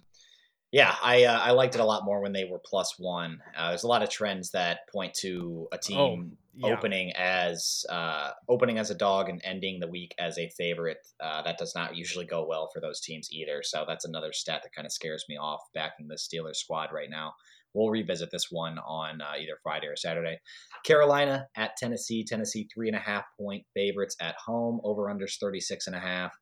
[0.71, 3.41] Yeah, I uh, I liked it a lot more when they were plus one.
[3.57, 6.73] Uh, there's a lot of trends that point to a team oh, yeah.
[6.73, 11.07] opening as uh, opening as a dog and ending the week as a favorite.
[11.21, 13.63] Uh, that does not usually go well for those teams either.
[13.63, 17.09] So that's another stat that kind of scares me off backing the Steelers squad right
[17.09, 17.35] now.
[17.77, 20.39] We'll revisit this one on uh, either Friday or Saturday.
[20.83, 22.25] Carolina at Tennessee.
[22.27, 24.81] Tennessee three and a half point favorites at home.
[24.83, 26.33] Over unders 36 and a half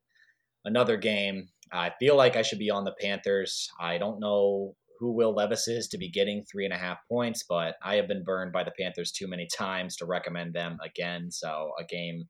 [0.64, 1.50] another game.
[1.72, 3.68] I feel like I should be on the Panthers.
[3.80, 7.44] I don't know who Will Levis is to be getting three and a half points,
[7.48, 11.32] but I have been burned by the Panthers too many times to recommend them again.
[11.32, 12.24] So a game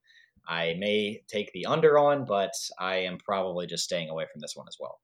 [0.48, 4.54] I may take the under on, but I am probably just staying away from this
[4.56, 5.00] one as well.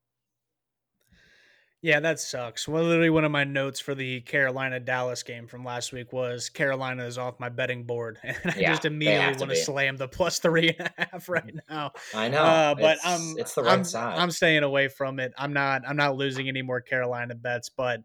[1.82, 2.68] Yeah, that sucks.
[2.68, 6.48] Well, literally, one of my notes for the Carolina Dallas game from last week was
[6.48, 10.06] Carolina is off my betting board, and I yeah, just immediately want to slam the
[10.06, 11.90] plus three and a half right now.
[12.14, 14.16] I know, uh, but it's, I'm it's the right I'm, side.
[14.16, 15.32] I'm staying away from it.
[15.36, 18.00] I'm not I'm not losing any more Carolina bets, but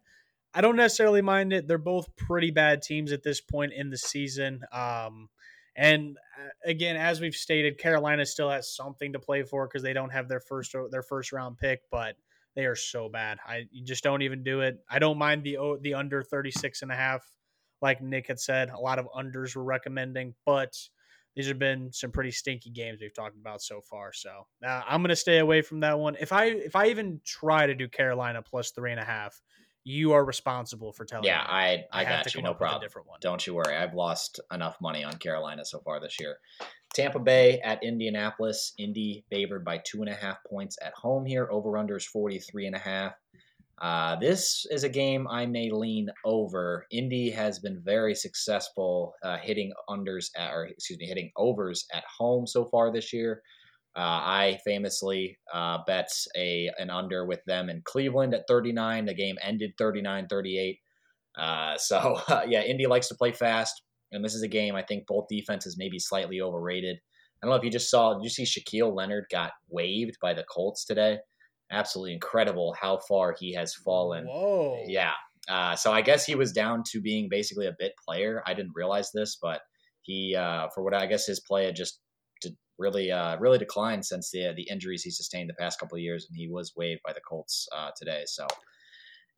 [0.52, 1.68] I don't necessarily mind it.
[1.68, 4.62] They're both pretty bad teams at this point in the season.
[4.72, 5.28] Um,
[5.76, 9.92] and uh, again, as we've stated, Carolina still has something to play for because they
[9.92, 12.16] don't have their first their first round pick, but
[12.58, 13.38] they are so bad.
[13.46, 14.80] I just don't even do it.
[14.90, 17.24] I don't mind the the under 36 and a half
[17.80, 18.70] like Nick had said.
[18.70, 20.74] A lot of unders were recommending, but
[21.36, 24.12] these have been some pretty stinky games we've talked about so far.
[24.12, 26.16] So uh, I'm going to stay away from that one.
[26.20, 29.40] If I if I even try to do Carolina plus three and a half,
[29.84, 31.24] you are responsible for telling.
[31.24, 31.46] Yeah, me.
[31.48, 32.42] I I, I got you.
[32.42, 32.82] No problem.
[32.82, 33.18] different one.
[33.20, 33.76] Don't you worry.
[33.76, 36.36] I've lost enough money on Carolina so far this year.
[36.94, 38.72] Tampa Bay at Indianapolis.
[38.78, 41.48] Indy favored by two and a half points at home here.
[41.50, 43.12] Over unders 43 and a half.
[43.80, 46.86] Uh, this is a game I may lean over.
[46.90, 52.02] Indy has been very successful uh, hitting unders at, or excuse me, hitting overs at
[52.18, 53.42] home so far this year.
[53.96, 59.06] Uh, I famously uh, bets a an under with them in Cleveland at 39.
[59.06, 60.78] The game ended 39-38.
[61.36, 63.82] Uh, so yeah, Indy likes to play fast.
[64.12, 66.96] And this is a game I think both defenses may be slightly overrated.
[66.96, 70.34] I don't know if you just saw, did you see Shaquille Leonard got waived by
[70.34, 71.18] the Colts today?
[71.70, 74.24] Absolutely incredible how far he has fallen.
[74.26, 74.82] Whoa.
[74.86, 75.12] Yeah.
[75.48, 78.42] Uh, so I guess he was down to being basically a bit player.
[78.46, 79.60] I didn't realize this, but
[80.02, 82.00] he, uh, for what I guess his play had just
[82.78, 86.26] really, uh, really declined since the the injuries he sustained the past couple of years,
[86.28, 88.22] and he was waived by the Colts uh, today.
[88.26, 88.46] So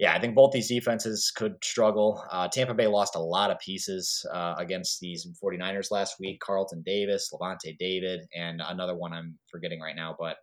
[0.00, 2.24] yeah, I think both these defenses could struggle.
[2.30, 6.40] Uh, Tampa Bay lost a lot of pieces uh, against these 49ers last week.
[6.40, 10.36] Carlton Davis, Lavonte David, and another one I'm forgetting right now, but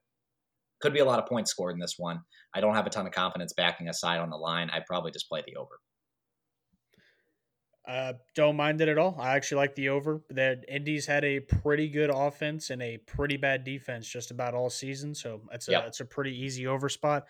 [0.80, 2.20] could be a lot of points scored in this one.
[2.54, 4.70] I don't have a ton of confidence backing a side on the line.
[4.72, 5.80] I'd probably just play the over.
[7.88, 9.16] Uh, don't mind it at all.
[9.18, 10.22] I actually like the over.
[10.30, 14.70] That Indy's had a pretty good offense and a pretty bad defense just about all
[14.70, 15.86] season, so it's a yep.
[15.88, 17.26] it's a pretty easy over spot.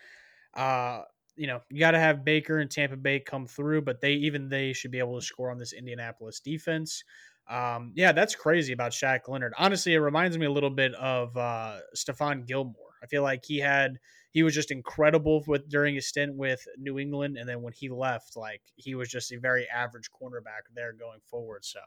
[0.56, 1.02] Uh,
[1.36, 4.50] you know, you got to have Baker and Tampa Bay come through, but they even
[4.50, 7.04] they should be able to score on this Indianapolis defense.
[7.48, 9.54] Um, yeah, that's crazy about Shaq Leonard.
[9.58, 12.87] Honestly, it reminds me a little bit of uh, Stephon Gilmore.
[13.02, 13.98] I feel like he had
[14.32, 17.90] he was just incredible with during his stint with New England, and then when he
[17.90, 21.66] left, like he was just a very average cornerback there going forward.
[21.66, 21.80] So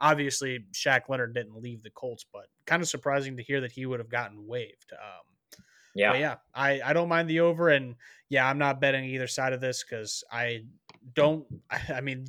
[0.00, 3.86] obviously, Shaq Leonard didn't leave the Colts, but kind of surprising to hear that he
[3.86, 4.92] would have gotten waived.
[4.92, 5.58] Um,
[5.94, 7.96] yeah, yeah, I I don't mind the over, and
[8.28, 10.64] yeah, I'm not betting either side of this because I
[11.14, 11.46] don't.
[11.88, 12.26] I mean,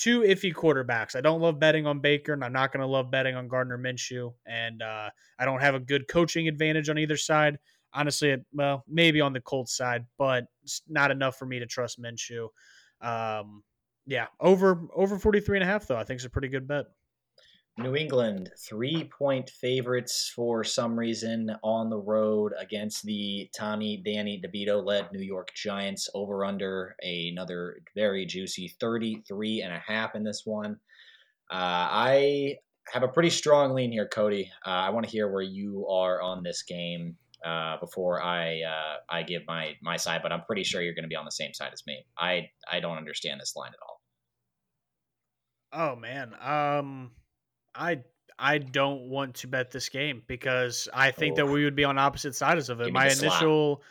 [0.00, 1.14] two iffy quarterbacks.
[1.14, 3.76] I don't love betting on Baker, and I'm not going to love betting on Gardner
[3.76, 4.32] Minshew.
[4.46, 7.58] And uh, I don't have a good coaching advantage on either side.
[7.92, 12.00] Honestly, well, maybe on the Colts side, but it's not enough for me to trust
[12.00, 12.48] Minshew.
[13.02, 13.62] Um,
[14.06, 15.98] yeah, over over 43 and a half though.
[15.98, 16.86] I think is a pretty good bet.
[17.78, 24.42] New England, three point favorites for some reason on the road against the Tommy Danny
[24.42, 30.24] DeVito led New York Giants over under another very juicy 33 and a half in
[30.24, 30.72] this one.
[31.50, 32.56] Uh, I
[32.92, 34.48] have a pretty strong lean here, Kody.
[34.66, 38.96] Uh, I want to hear where you are on this game uh, before I uh,
[39.08, 41.30] I give my my side, but I'm pretty sure you're going to be on the
[41.30, 42.04] same side as me.
[42.18, 44.00] I I don't understand this line at all.
[45.72, 47.12] Oh man, um,
[47.74, 48.00] I
[48.38, 51.36] I don't want to bet this game because I think oh.
[51.36, 52.92] that we would be on opposite sides of it.
[52.92, 53.82] My initial,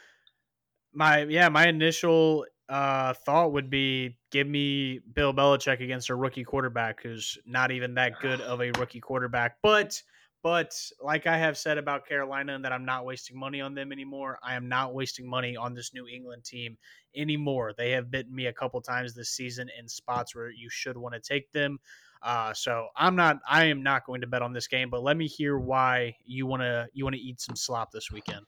[0.91, 6.43] my yeah, my initial uh, thought would be give me Bill Belichick against a rookie
[6.43, 9.57] quarterback who's not even that good of a rookie quarterback.
[9.61, 10.01] But
[10.41, 10.73] but
[11.03, 14.39] like I have said about Carolina and that I'm not wasting money on them anymore,
[14.41, 16.77] I am not wasting money on this New England team
[17.15, 17.73] anymore.
[17.77, 21.13] They have bitten me a couple times this season in spots where you should want
[21.13, 21.79] to take them.
[22.21, 24.89] Uh, so I'm not, I am not going to bet on this game.
[24.89, 28.11] But let me hear why you want to you want to eat some slop this
[28.11, 28.45] weekend.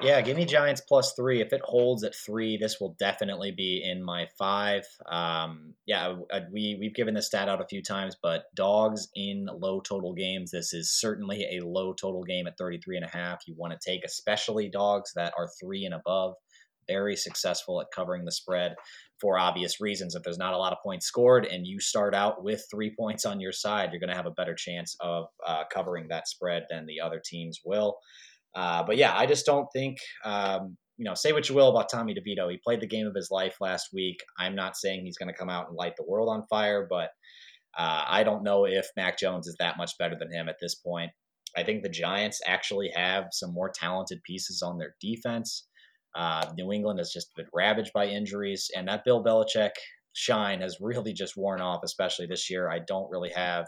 [0.00, 1.40] Yeah, give me Giants plus three.
[1.40, 4.84] If it holds at three, this will definitely be in my five.
[5.10, 6.14] Um, yeah,
[6.50, 10.50] we we've given this stat out a few times, but dogs in low total games.
[10.50, 13.42] This is certainly a low total game at 33 and a half.
[13.46, 16.34] You want to take especially dogs that are three and above.
[16.92, 18.74] Very successful at covering the spread
[19.20, 20.14] for obvious reasons.
[20.14, 23.24] If there's not a lot of points scored and you start out with three points
[23.24, 26.64] on your side, you're going to have a better chance of uh, covering that spread
[26.68, 27.96] than the other teams will.
[28.54, 31.88] Uh, but yeah, I just don't think, um, you know, say what you will about
[31.90, 32.50] Tommy DeVito.
[32.50, 34.18] He played the game of his life last week.
[34.38, 37.10] I'm not saying he's going to come out and light the world on fire, but
[37.78, 40.74] uh, I don't know if Mac Jones is that much better than him at this
[40.74, 41.10] point.
[41.56, 45.66] I think the Giants actually have some more talented pieces on their defense.
[46.14, 49.70] Uh, New England has just been ravaged by injuries, and that Bill Belichick
[50.12, 52.70] shine has really just worn off, especially this year.
[52.70, 53.66] I don't really have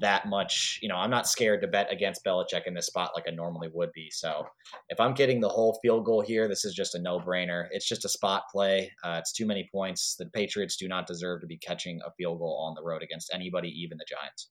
[0.00, 3.24] that much, you know, I'm not scared to bet against Belichick in this spot like
[3.28, 4.10] I normally would be.
[4.10, 4.44] So
[4.88, 7.68] if I'm getting the whole field goal here, this is just a no brainer.
[7.70, 8.92] It's just a spot play.
[9.04, 10.16] Uh, it's too many points.
[10.18, 13.30] The Patriots do not deserve to be catching a field goal on the road against
[13.32, 14.50] anybody, even the Giants.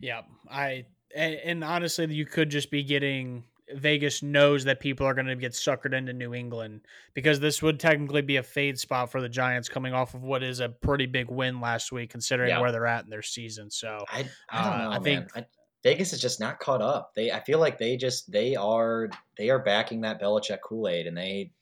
[0.00, 3.44] Yeah, I and honestly, you could just be getting
[3.74, 6.80] Vegas knows that people are going to get suckered into New England
[7.14, 10.42] because this would technically be a fade spot for the Giants coming off of what
[10.42, 12.60] is a pretty big win last week, considering yeah.
[12.60, 13.70] where they're at in their season.
[13.70, 14.90] So I, I don't uh, know.
[14.90, 15.46] I think I,
[15.82, 17.12] Vegas is just not caught up.
[17.14, 21.06] They I feel like they just they are they are backing that Belichick Kool Aid,
[21.06, 21.52] and they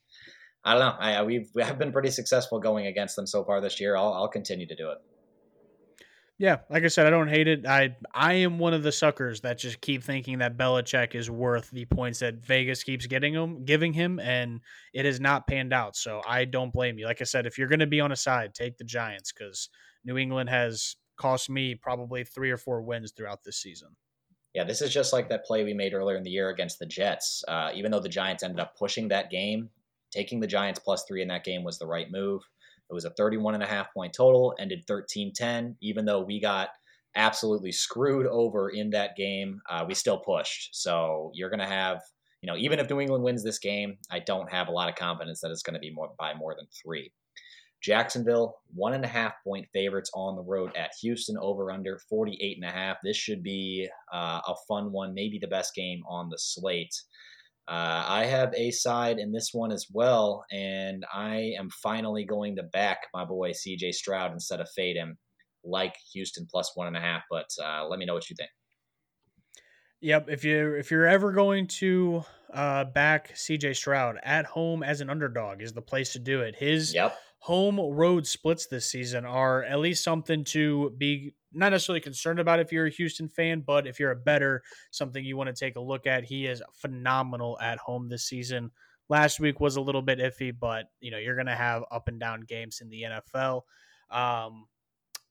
[0.63, 0.95] I don't know.
[0.99, 3.95] I we've we have been pretty successful going against them so far this year.
[3.95, 4.97] I'll I'll continue to do it.
[6.41, 7.67] Yeah, like I said, I don't hate it.
[7.67, 11.69] I I am one of the suckers that just keep thinking that Belichick is worth
[11.69, 14.59] the points that Vegas keeps getting him, giving him, and
[14.91, 15.95] it has not panned out.
[15.95, 17.05] So I don't blame you.
[17.05, 19.69] Like I said, if you're going to be on a side, take the Giants because
[20.03, 23.89] New England has cost me probably three or four wins throughout this season.
[24.55, 26.87] Yeah, this is just like that play we made earlier in the year against the
[26.87, 27.43] Jets.
[27.47, 29.69] Uh, even though the Giants ended up pushing that game,
[30.09, 32.41] taking the Giants plus three in that game was the right move.
[32.91, 35.77] It was a 31 and a half point total, ended 13 10.
[35.81, 36.69] Even though we got
[37.15, 40.75] absolutely screwed over in that game, uh, we still pushed.
[40.75, 42.01] So you're going to have,
[42.41, 44.95] you know, even if New England wins this game, I don't have a lot of
[44.95, 47.11] confidence that it's going to be more by more than three.
[47.81, 52.57] Jacksonville, one and a half point favorites on the road at Houston, over under 48
[52.61, 52.97] and a half.
[53.03, 56.93] This should be uh, a fun one, maybe the best game on the slate.
[57.71, 62.57] Uh, I have a side in this one as well, and I am finally going
[62.57, 65.17] to back my boy CJ Stroud instead of fade him,
[65.63, 67.23] like Houston plus one and a half.
[67.29, 68.49] But uh, let me know what you think.
[70.01, 74.99] Yep, if you if you're ever going to uh, back CJ Stroud at home as
[74.99, 76.55] an underdog is the place to do it.
[76.57, 77.17] His yep.
[77.41, 82.59] Home road splits this season are at least something to be not necessarily concerned about
[82.59, 84.61] if you're a Houston fan, but if you're a better,
[84.91, 86.23] something you want to take a look at.
[86.23, 88.69] He is phenomenal at home this season.
[89.09, 92.07] Last week was a little bit iffy, but you know you're going to have up
[92.07, 93.63] and down games in the NFL.
[94.11, 94.67] Um,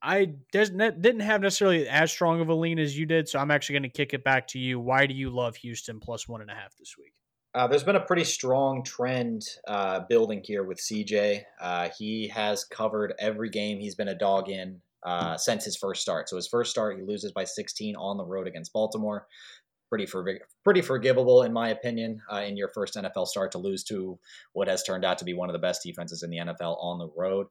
[0.02, 3.74] I didn't have necessarily as strong of a lean as you did, so I'm actually
[3.74, 4.80] going to kick it back to you.
[4.80, 7.12] Why do you love Houston plus one and a half this week?
[7.52, 11.42] Uh, there's been a pretty strong trend uh, building here with CJ.
[11.60, 16.00] Uh, he has covered every game he's been a dog in uh, since his first
[16.00, 16.28] start.
[16.28, 19.26] So his first start, he loses by 16 on the road against Baltimore.
[19.88, 23.82] Pretty for, pretty forgivable in my opinion uh, in your first NFL start to lose
[23.84, 24.16] to
[24.52, 26.98] what has turned out to be one of the best defenses in the NFL on
[26.98, 27.48] the road.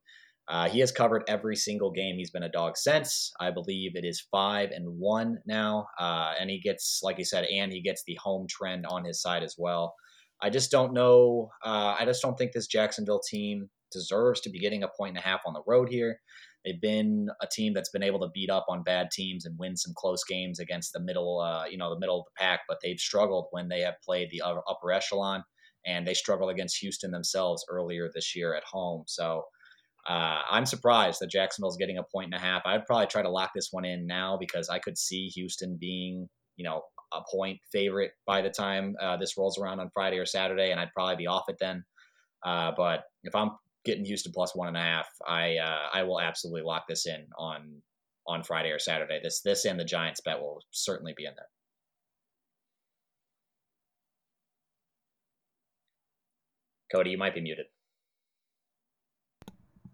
[0.50, 3.32] Uh, he has covered every single game he's been a dog since.
[3.40, 7.46] I believe it is five and one now, uh, and he gets, like he said,
[7.46, 9.94] and he gets the home trend on his side as well.
[10.42, 11.50] I just don't know.
[11.64, 15.20] Uh, I just don't think this Jacksonville team deserves to be getting a point and
[15.20, 16.20] a half on the road here.
[16.66, 19.78] They've been a team that's been able to beat up on bad teams and win
[19.78, 22.62] some close games against the middle, uh, you know, the middle of the pack.
[22.68, 25.44] But they've struggled when they have played the upper echelon,
[25.86, 29.04] and they struggled against Houston themselves earlier this year at home.
[29.08, 29.44] So
[30.10, 32.64] uh, I'm surprised that Jacksonville's getting a point and a half.
[32.66, 36.28] I'd probably try to lock this one in now because I could see Houston being,
[36.58, 36.82] you know,
[37.14, 40.80] a point favorite by the time uh, this rolls around on Friday or Saturday, and
[40.80, 41.84] I'd probably be off it then.
[42.44, 43.52] Uh, but if I'm
[43.86, 47.28] getting Houston plus one and a half, I uh, I will absolutely lock this in
[47.38, 47.80] on
[48.28, 49.20] on Friday or Saturday.
[49.22, 51.46] This this and the Giants bet will certainly be in there.
[56.92, 57.68] Kody, you might be muted.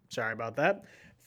[0.10, 0.84] Sorry about that.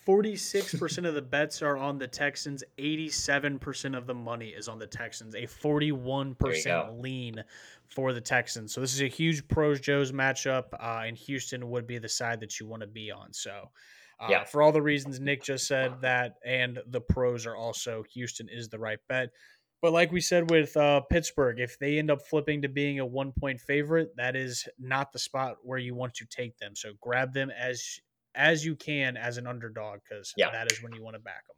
[0.07, 2.65] 46% of the bets are on the Texans.
[2.79, 5.35] 87% of the money is on the Texans.
[5.35, 7.45] A 41% lean
[7.89, 8.73] for the Texans.
[8.73, 12.41] So this is a huge pros Joes matchup, uh, and Houston would be the side
[12.41, 13.33] that you want to be on.
[13.33, 13.71] So,
[14.21, 14.45] uh, yeah.
[14.45, 18.69] for all the reasons Nick just said, that and the pros are also Houston is
[18.69, 19.31] the right bet.
[19.81, 23.07] But like we said with uh, Pittsburgh, if they end up flipping to being a
[23.07, 26.75] one point favorite, that is not the spot where you want to take them.
[26.75, 28.01] So grab them as
[28.39, 30.51] as you can as an underdog because yeah.
[30.51, 31.57] that is when you want to back them.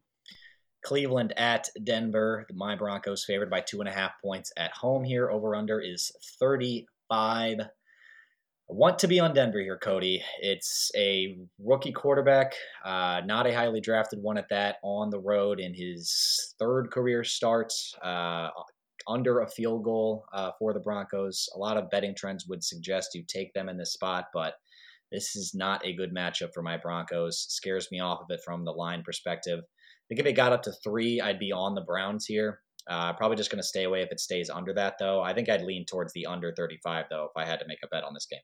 [0.83, 2.47] Cleveland at Denver.
[2.55, 5.31] My Broncos favored by two and a half points at home here.
[5.31, 6.11] Over under is
[6.41, 7.61] 35.
[8.71, 10.21] I want to be on Denver here, Kody.
[10.41, 12.55] It's a rookie quarterback,
[12.85, 17.25] uh, not a highly drafted one at that, on the road in his third career
[17.25, 17.73] start,
[18.03, 18.49] uh,
[19.09, 21.49] under a field goal uh, for the Broncos.
[21.57, 24.55] A lot of betting trends would suggest you take them in this spot, but
[25.11, 27.47] this is not a good matchup for my Broncos.
[27.49, 29.61] Scares me off of it from the line perspective.
[29.61, 32.61] I think if it got up to three, I'd be on the Browns here.
[32.89, 35.21] Uh, probably just going to stay away if it stays under that, though.
[35.23, 37.89] I think I'd lean towards the under 35, though, if I had to make a
[37.89, 38.41] bet on this game.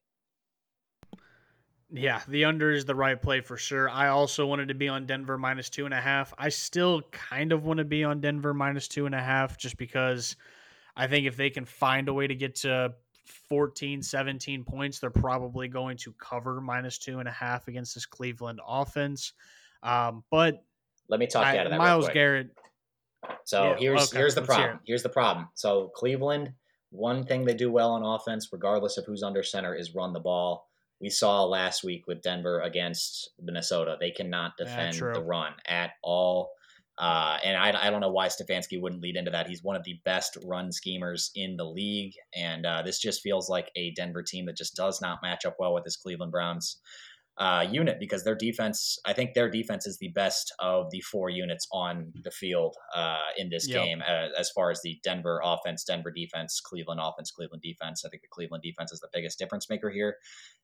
[1.91, 3.89] Yeah, the under is the right play for sure.
[3.89, 6.35] I also wanted to be on Denver minus two and a half.
[6.37, 9.77] I still kind of want to be on Denver minus two and a half just
[9.77, 10.37] because
[10.97, 12.95] I think if they can find a way to get to
[13.49, 18.07] 14, 17 points, they're probably going to cover minus two and a half against this
[18.07, 19.33] Cleveland offense.
[19.83, 20.65] Um, but
[21.09, 21.79] let me talk you out of that.
[21.79, 22.51] Myles Garrett.
[23.45, 24.81] So yeah, here's okay, here's the problem.
[24.87, 25.49] Here's the problem.
[25.55, 26.53] So Cleveland,
[26.91, 30.21] one thing they do well on offense, regardless of who's under center, is run the
[30.21, 30.69] ball.
[31.01, 33.97] We saw last week with Denver against Minnesota.
[34.01, 36.53] They cannot defend yeah, the run at all.
[36.99, 39.47] Uh, and I, I, don't know why Stefanski wouldn't lead into that.
[39.47, 42.15] He's one of the best run schemers in the league.
[42.35, 45.57] And uh, this just feels like a Denver team that just does not match up
[45.59, 46.79] well with this Cleveland Browns
[47.39, 51.29] uh, unit because their defense, I think their defense is the best of the four
[51.29, 53.85] units on the field uh, in this yep.
[53.85, 58.05] game uh, as far as the Denver offense, Denver defense, Cleveland offense, Cleveland defense.
[58.05, 60.17] I think the Cleveland defense is the biggest difference maker here.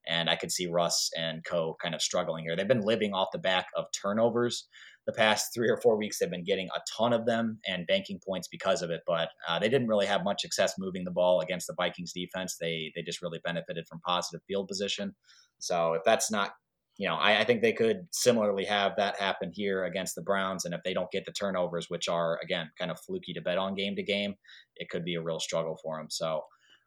[0.06, 2.56] And I could see Russ and Co kind of struggling here.
[2.56, 4.66] They've been living off the back of turnovers
[5.06, 8.20] the past three or four weeks they've been getting a ton of them and banking
[8.26, 9.00] points because of it.
[9.06, 12.56] But uh, they didn't really have much success moving the ball against the Vikings defense.
[12.60, 15.14] They they just really benefited from positive field position.
[15.58, 16.52] So if that's not
[16.98, 20.64] you know, I, I, think they could similarly have that happen here against the Browns.
[20.64, 23.56] And if they don't get the turnovers, which are, again, kind of fluky to bet
[23.56, 24.34] on game to game,
[24.76, 26.08] it could be a real struggle for them.
[26.10, 26.42] So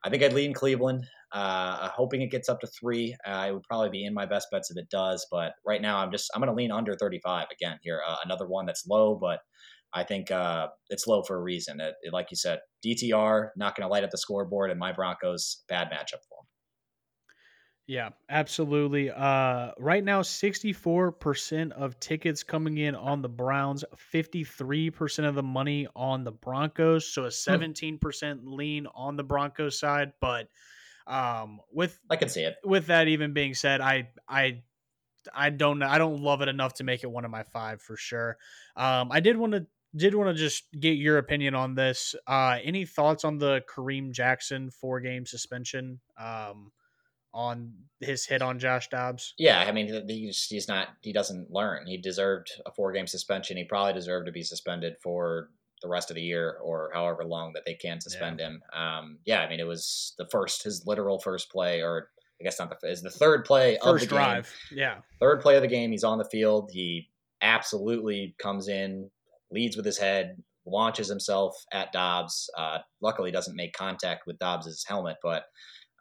[0.05, 1.07] I think I'd lean Cleveland.
[1.31, 3.15] Uh, hoping it gets up to three.
[3.25, 6.11] Uh, would probably be in my best bets if it does, but right now I'm
[6.11, 8.01] just I'm going to lean under 35 again here.
[8.07, 9.39] Uh, another one that's low, but
[9.93, 11.81] I think uh, it's low for a reason.
[11.81, 14.91] It, it, like you said, DTR not going to light up the scoreboard, and my
[14.91, 16.54] Broncos bad matchup for them.
[17.88, 19.11] Yeah, absolutely.
[19.11, 25.88] Uh, right now, 64% of tickets coming in on the Browns, 53% of the money
[25.95, 27.07] on the Broncos.
[27.07, 28.53] So a 17% hmm.
[28.53, 30.13] lean on the Broncos side.
[30.19, 30.47] But
[31.07, 32.55] um, with I can see it.
[32.63, 34.63] With that even being said, I I
[35.33, 37.95] I don't I don't love it enough to make it one of my five for
[37.95, 38.38] sure.
[38.75, 42.15] Um, I did want to did want to just get your opinion on this.
[42.25, 45.99] Uh, any thoughts on the Kareem Jackson four game suspension?
[46.17, 46.71] Um,
[47.36, 49.36] on his hit on Josh Dobbs?
[49.38, 51.86] Yeah, I mean, he's he's not he doesn't learn.
[51.86, 53.57] He deserved a four game suspension.
[53.57, 55.49] He probably deserved to be suspended for
[55.81, 58.47] the rest of the year or however long that they can suspend yeah.
[58.47, 58.63] him.
[58.73, 62.09] Um, yeah, I mean, it was the first his literal first play, or
[62.39, 64.51] I guess not the is the third play first of the drive.
[64.69, 64.79] Game.
[64.79, 65.91] Yeah, third play of the game.
[65.91, 66.71] He's on the field.
[66.73, 67.09] He
[67.41, 69.09] absolutely comes in,
[69.51, 72.49] leads with his head, launches himself at Dobbs.
[72.57, 75.43] Uh, luckily, doesn't make contact with Dobbs's helmet, but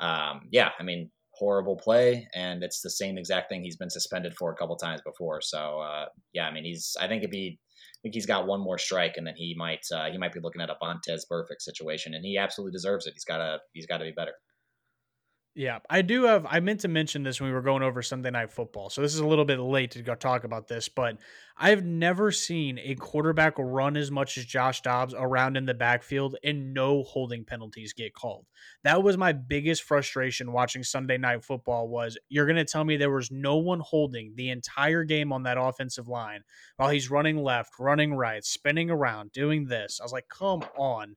[0.00, 4.34] um, yeah, I mean, horrible play, and it's the same exact thing he's been suspended
[4.36, 5.40] for a couple times before.
[5.40, 8.60] So uh, yeah, I mean, he's I think if he I think he's got one
[8.60, 11.60] more strike, and then he might uh, he might be looking at a Vontaze Burfict
[11.60, 13.14] situation, and he absolutely deserves it.
[13.14, 14.34] He's got to he's got to be better.
[15.56, 16.44] Yeah, I do have.
[16.50, 18.90] I meant to mention this when we were going over Sunday Night Football.
[18.90, 21.16] So this is a little bit late to go talk about this, but
[21.56, 26.34] I've never seen a quarterback run as much as Josh Dobbs around in the backfield
[26.42, 28.46] and no holding penalties get called.
[28.82, 31.86] That was my biggest frustration watching Sunday Night Football.
[31.86, 35.44] Was you're going to tell me there was no one holding the entire game on
[35.44, 36.42] that offensive line
[36.78, 40.00] while he's running left, running right, spinning around, doing this?
[40.00, 41.14] I was like, come on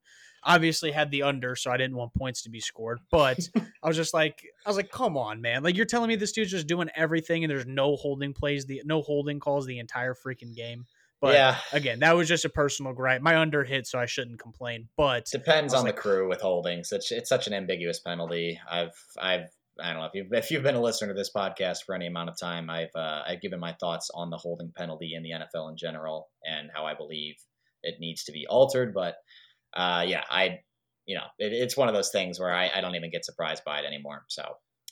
[0.47, 2.99] obviously had the under, so I didn't want points to be scored.
[3.11, 3.47] But
[3.83, 5.61] I was just like, I was like, come on, man!
[5.61, 8.81] Like you're telling me this dude's just doing everything, and there's no holding plays, the
[8.85, 10.85] no holding calls the entire freaking game.
[11.19, 11.57] But yeah.
[11.73, 13.21] again, that was just a personal gripe.
[13.21, 14.87] My under hit, so I shouldn't complain.
[14.97, 16.91] But depends on like, the crew with holdings.
[16.91, 18.59] It's it's such an ambiguous penalty.
[18.69, 19.49] I've I've
[19.81, 22.07] I don't know if you've if you've been a listener to this podcast for any
[22.07, 25.31] amount of time, I've uh, I've given my thoughts on the holding penalty in the
[25.31, 27.35] NFL in general and how I believe
[27.83, 28.93] it needs to be altered.
[28.93, 29.15] But
[29.75, 30.59] uh, yeah, I,
[31.05, 33.63] you know, it, it's one of those things where I, I, don't even get surprised
[33.65, 34.23] by it anymore.
[34.27, 34.43] So,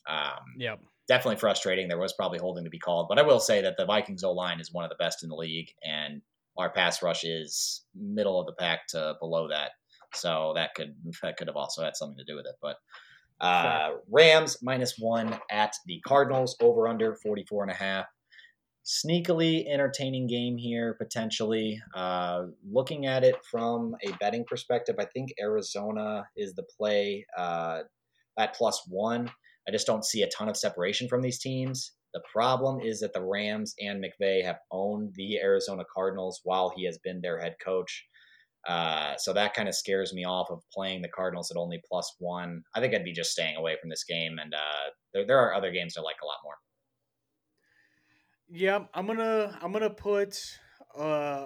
[0.08, 0.76] um, yeah,
[1.08, 1.88] definitely frustrating.
[1.88, 4.32] There was probably holding to be called, but I will say that the Vikings O
[4.32, 6.22] line is one of the best in the league, and
[6.58, 9.72] our pass rush is middle of the pack to below that.
[10.14, 12.56] So that could that could have also had something to do with it.
[12.62, 12.78] But
[13.42, 18.06] uh, Rams minus one at the Cardinals over under 44 and a half
[18.86, 21.82] sneakily entertaining game here potentially.
[21.96, 27.82] Uh, looking at it from a betting perspective, I think Arizona is the play uh,
[28.38, 29.32] at plus one.
[29.68, 31.94] I just don't see a ton of separation from these teams.
[32.14, 36.86] The problem is that the Rams and McVay have owned the Arizona Cardinals while he
[36.86, 38.06] has been their head coach.
[38.68, 42.16] Uh, so that kind of scares me off of playing the Cardinals at only plus
[42.20, 42.64] one.
[42.76, 45.54] I think I'd be just staying away from this game, and uh, there, there are
[45.54, 46.56] other games I like a lot more.
[48.50, 50.40] Yeah, I'm gonna I'm gonna put
[50.98, 51.46] uh,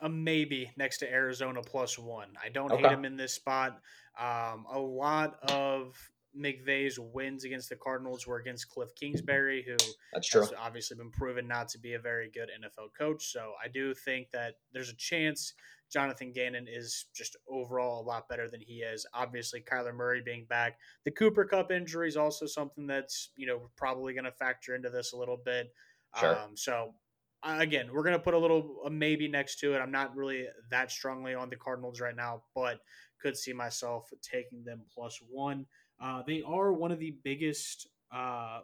[0.00, 2.28] a maybe next to Arizona plus one.
[2.42, 2.82] I don't okay.
[2.82, 3.80] hate him in this spot.
[4.18, 5.96] Um, a lot of
[6.38, 9.76] McVay's wins against the Cardinals were against Cliff Kingsbury, who
[10.12, 10.42] That's true.
[10.42, 13.32] has obviously been proven not to be a very good NFL coach.
[13.32, 15.54] So I do think that there's a chance
[15.90, 19.06] Jonathan Gannon is just overall a lot better than he is.
[19.12, 20.78] Obviously, Kyler Murray being back.
[21.04, 24.88] The Cooper Kupp injury is also something that's, you know, probably going to factor into
[24.88, 25.72] this a little bit.
[26.18, 26.38] Sure.
[26.38, 26.94] Um, so
[27.42, 29.78] again, we're gonna put a little a maybe next to it.
[29.78, 32.80] I'm not really that strongly on the Cardinals right now, but
[33.20, 35.66] could see myself taking them plus one.
[36.02, 38.60] Uh, they are one of the biggest uh,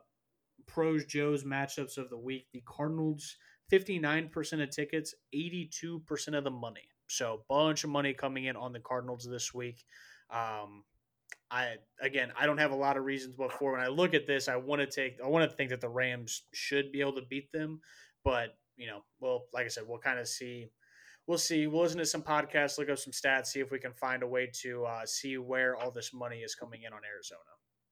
[0.67, 2.47] pros Joe's matchups of the week.
[2.53, 3.37] The Cardinals,
[3.71, 6.89] 59% of tickets, 82% of the money.
[7.09, 9.85] So bunch of money coming in on the Cardinals this week.
[10.31, 10.85] Um,
[11.51, 14.49] I again, I don't have a lot of reasons before when I look at this,
[14.49, 17.23] I want to take, I want to think that the Rams should be able to
[17.23, 17.81] beat them,
[18.25, 20.67] but you know, well, like I said, we'll kind of see.
[21.27, 21.67] We'll see.
[21.67, 24.29] We'll listen to some podcasts, look up some stats, see if we can find a
[24.29, 27.41] way to uh, see where all this money is coming in on Arizona.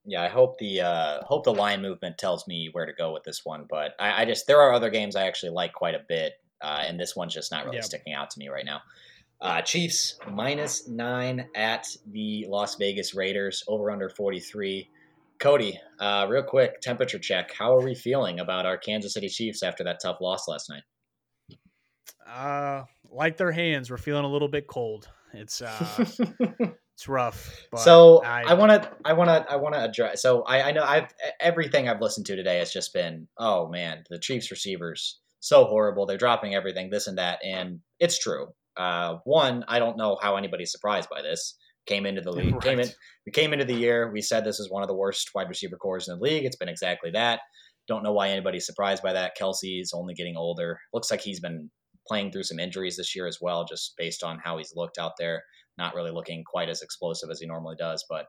[0.05, 3.23] Yeah, I hope the uh, hope the line movement tells me where to go with
[3.23, 6.01] this one, but I, I just there are other games I actually like quite a
[6.07, 8.81] bit, uh, and this one's just not really sticking out to me right now.
[9.41, 14.89] Uh, Chiefs minus nine at the Las Vegas Raiders, over under 43.
[15.39, 17.51] Kody, uh, real quick, temperature check.
[17.53, 20.83] How are we feeling about our Kansas City Chiefs after that tough loss last night?
[22.25, 25.09] Uh, like their hands, we're feeling a little bit cold.
[25.33, 26.05] It's uh,
[26.95, 27.53] it's rough.
[27.75, 30.21] so I want to, I want to, I want to address.
[30.21, 34.05] So I, I know I've everything I've listened to today has just been, oh man,
[34.09, 36.05] the Chiefs receivers so horrible.
[36.05, 38.47] They're dropping everything, this and that, and it's true.
[38.77, 41.57] Uh, one, I don't know how anybody's surprised by this.
[41.85, 42.63] Came into the league, right.
[42.63, 42.89] came in,
[43.25, 44.11] we came into the year.
[44.11, 46.45] We said this is one of the worst wide receiver corps in the league.
[46.45, 47.39] It's been exactly that.
[47.87, 49.33] Don't know why anybody's surprised by that.
[49.39, 50.79] Kelce's only getting older.
[50.93, 51.69] Looks like he's been
[52.07, 55.13] playing through some injuries this year as well, just based on how he's looked out
[55.19, 55.43] there.
[55.77, 58.27] Not really looking quite as explosive as he normally does, but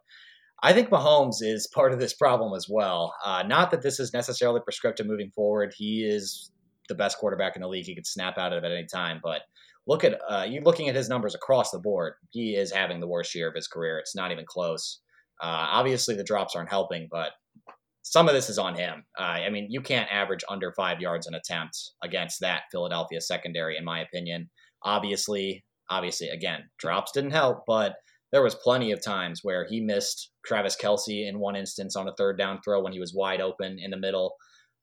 [0.63, 3.15] I think Mahomes is part of this problem as well.
[3.25, 5.73] Uh, not that this is necessarily prescriptive moving forward.
[5.77, 6.51] He is
[6.89, 7.87] the best quarterback in the league.
[7.87, 9.43] He could snap out of it at any time, but
[9.87, 12.15] look at uh, you looking at his numbers across the board.
[12.31, 13.99] He is having the worst year of his career.
[13.99, 15.01] It's not even close.
[15.43, 17.33] Uh, obviously, the drops aren't helping, but
[18.03, 19.05] some of this is on him.
[19.19, 23.77] Uh, I mean, you can't average under five yards an attempt against that Philadelphia secondary,
[23.77, 24.49] in my opinion.
[24.85, 27.97] Obviously, obviously, again, drops didn't help, but
[28.33, 32.15] there was plenty of times where he missed Travis Kelce in one instance on a
[32.17, 34.35] third down throw when he was wide open in the middle.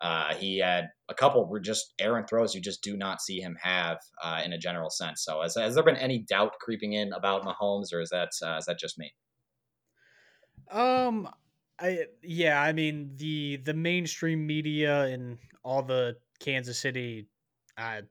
[0.03, 3.57] Uh, he had a couple were just errant throws you just do not see him
[3.61, 5.23] have uh, in a general sense.
[5.23, 8.57] So, has, has, there been any doubt creeping in about Mahomes, or is that uh,
[8.57, 9.13] is that just me?
[10.69, 11.29] Um,
[11.79, 17.27] I yeah, I mean the the mainstream media and all the Kansas City.
[17.77, 18.01] I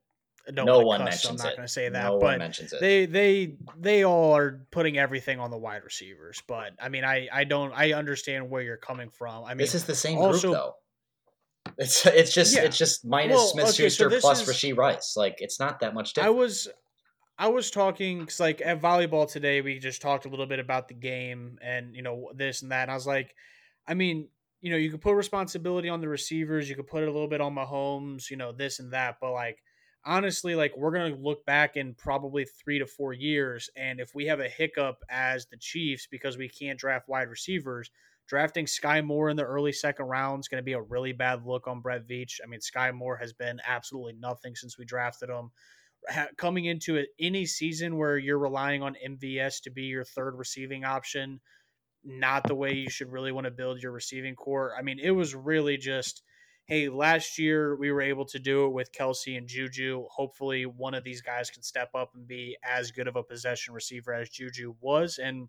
[0.52, 2.40] don't no one cuss, mentions so I'm not going to say that, no but
[2.80, 6.42] they they they all are putting everything on the wide receivers.
[6.48, 9.44] But I mean, I I don't I understand where you're coming from.
[9.44, 10.74] I mean, this is the same also, group though.
[11.78, 12.62] It's it's just yeah.
[12.62, 15.14] it's just minus well, Smith Schuster so plus is, Rashee Rice.
[15.16, 16.36] Like it's not that much different.
[16.36, 16.68] I was
[17.38, 20.88] I was talking because like at volleyball today we just talked a little bit about
[20.88, 22.82] the game and you know this and that.
[22.82, 23.34] And I was like,
[23.86, 24.28] I mean,
[24.60, 27.28] you know, you could put responsibility on the receivers, you could put it a little
[27.28, 29.62] bit on Mahomes, you know, this and that, but like
[30.04, 34.26] honestly, like we're gonna look back in probably three to four years, and if we
[34.26, 37.90] have a hiccup as the Chiefs because we can't draft wide receivers,
[38.32, 41.44] drafting Skyy Moore in the early second round is going to be a really bad
[41.44, 42.40] look on Brett Veach.
[42.42, 45.50] I mean, Skyy Moore has been absolutely nothing since we drafted him.
[46.38, 50.82] coming into it, any season where you're relying on MVS to be your third receiving
[50.82, 51.42] option,
[52.02, 54.74] not the way you should really want to build your receiving corps.
[54.78, 56.22] I mean, it was really just,
[56.64, 60.06] hey, last year we were able to do it with Kelce and Juju.
[60.10, 63.74] Hopefully, one of these guys can step up and be as good of a possession
[63.74, 65.18] receiver as Juju was.
[65.18, 65.48] And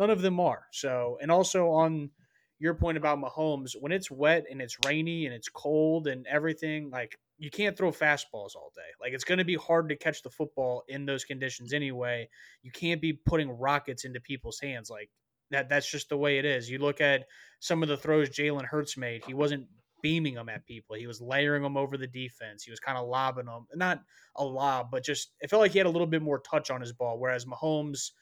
[0.00, 0.64] none of them are.
[0.72, 2.10] So, and also on
[2.58, 6.90] your point about Mahomes, when it's wet and it's rainy and it's cold and everything,
[6.90, 8.82] like you can't throw fastballs all day.
[9.00, 12.28] Like it's going to be hard to catch the football in those conditions anyway.
[12.62, 15.10] You can't be putting rockets into people's hands like
[15.50, 15.68] that.
[15.68, 16.68] That's just the way it is.
[16.68, 17.26] You look at
[17.60, 19.24] some of the throws Jalen Hurts made.
[19.26, 19.66] He wasn't
[20.02, 20.96] beaming them at people.
[20.96, 22.62] He was layering them over the defense.
[22.62, 24.00] He was kind of lobbing them, not
[24.36, 26.80] a lob, but just it felt like he had a little bit more touch on
[26.80, 27.18] his ball.
[27.18, 28.12] Whereas Mahomes,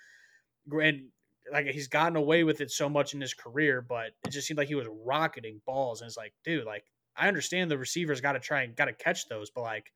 [0.73, 1.03] and
[1.53, 4.59] like he's gotten away with it so much in his career, but it just seemed
[4.59, 6.01] like he was rocketing balls.
[6.01, 6.85] And it's like, dude, like
[7.17, 9.93] I understand the receivers got to try and got to catch those, but like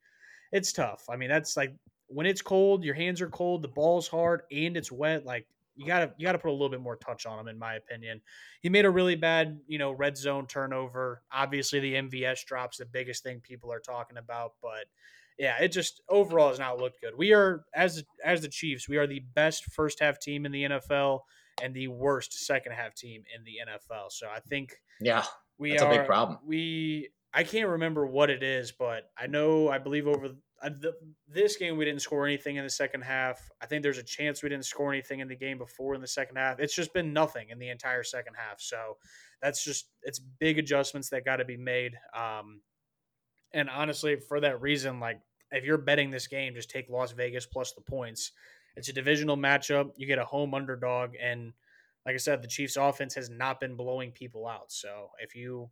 [0.52, 1.04] it's tough.
[1.08, 1.74] I mean, that's like
[2.08, 5.24] when it's cold, your hands are cold, the ball's hard, and it's wet.
[5.24, 5.46] Like
[5.76, 8.20] you gotta you gotta put a little bit more touch on him, in my opinion.
[8.60, 11.22] He made a really bad, you know, red zone turnover.
[11.32, 14.86] Obviously, the MVS drops the biggest thing people are talking about, but
[15.38, 17.16] yeah, it just overall has not looked good.
[17.16, 20.64] We are as as the Chiefs, we are the best first half team in the
[20.64, 21.20] NFL
[21.60, 24.10] and the worst second half team in the NFL.
[24.10, 25.24] So I think yeah,
[25.58, 26.38] we that's are, a big problem.
[26.46, 30.30] We I can't remember what it is, but I know I believe over
[30.62, 30.94] uh, the,
[31.28, 33.40] this game we didn't score anything in the second half.
[33.60, 36.06] I think there's a chance we didn't score anything in the game before in the
[36.06, 36.60] second half.
[36.60, 38.60] It's just been nothing in the entire second half.
[38.60, 38.96] So
[39.40, 41.94] that's just it's big adjustments that got to be made.
[42.16, 42.60] Um,
[43.52, 47.46] and honestly, for that reason, like if you're betting this game, just take Las Vegas
[47.46, 48.32] plus the points.
[48.76, 49.90] It's a divisional matchup.
[49.96, 51.52] You get a home underdog, and
[52.06, 54.72] like I said, the Chiefs' offense has not been blowing people out.
[54.72, 55.70] So if you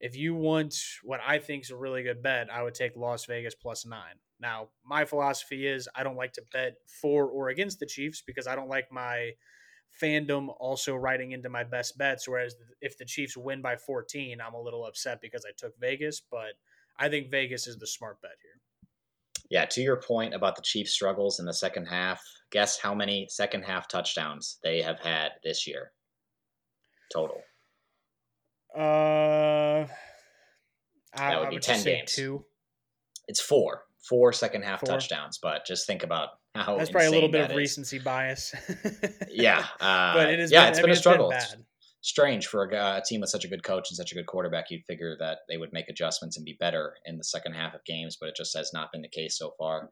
[0.00, 3.24] if you want what I think is a really good bet, I would take Las
[3.24, 4.16] Vegas plus nine.
[4.38, 8.46] Now, my philosophy is I don't like to bet for or against the Chiefs because
[8.46, 9.32] I don't like my
[10.00, 12.28] fandom also writing into my best bets.
[12.28, 16.20] Whereas if the Chiefs win by 14, I'm a little upset because I took Vegas,
[16.20, 16.52] but
[16.98, 18.60] I think Vegas is the smart bet here
[19.50, 23.26] yeah, to your point about the Chiefs' struggles in the second half, guess how many
[23.30, 25.92] second half touchdowns they have had this year?
[27.12, 27.40] Total.
[28.76, 29.86] Uh,
[31.16, 32.12] that would be ten games.
[32.12, 32.44] Two.
[33.28, 34.88] It's four, four second half four.
[34.88, 35.38] touchdowns.
[35.40, 37.56] But just think about how that's probably a little bit of is.
[37.56, 38.54] recency bias.
[39.30, 40.50] yeah, uh, but it is.
[40.50, 41.30] Yeah, been, it's I been mean, a struggle.
[41.30, 41.65] Been
[42.06, 44.70] strange for a, a, team with such a good coach and such a good quarterback.
[44.70, 47.84] You'd figure that they would make adjustments and be better in the second half of
[47.84, 49.90] games, but it just has not been the case so far.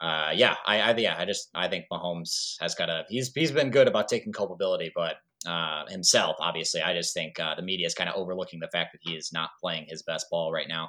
[0.00, 3.52] Uh, yeah, I, I, yeah, I just I think Mahomes has got a he's he's
[3.52, 7.86] been good about taking culpability, but uh, himself obviously, I just think uh, the media
[7.86, 10.68] is kind of overlooking the fact that he is not playing his best ball right
[10.68, 10.88] now.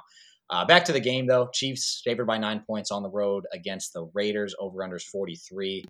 [0.50, 3.92] Uh, back to the game though, Chiefs favored by nine points on the road against
[3.92, 4.54] the Raiders.
[4.58, 5.84] Over unders forty three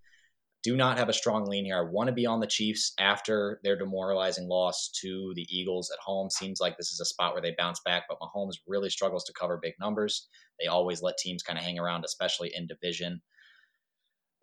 [0.65, 1.77] do not have a strong lean here.
[1.77, 6.03] I want to be on the Chiefs after their demoralizing loss to the Eagles at
[6.03, 6.31] home.
[6.31, 9.35] Seems like this is a spot where they bounce back, but Mahomes really struggles to
[9.39, 10.27] cover big numbers.
[10.59, 13.21] They always let teams kind of hang around, especially in division.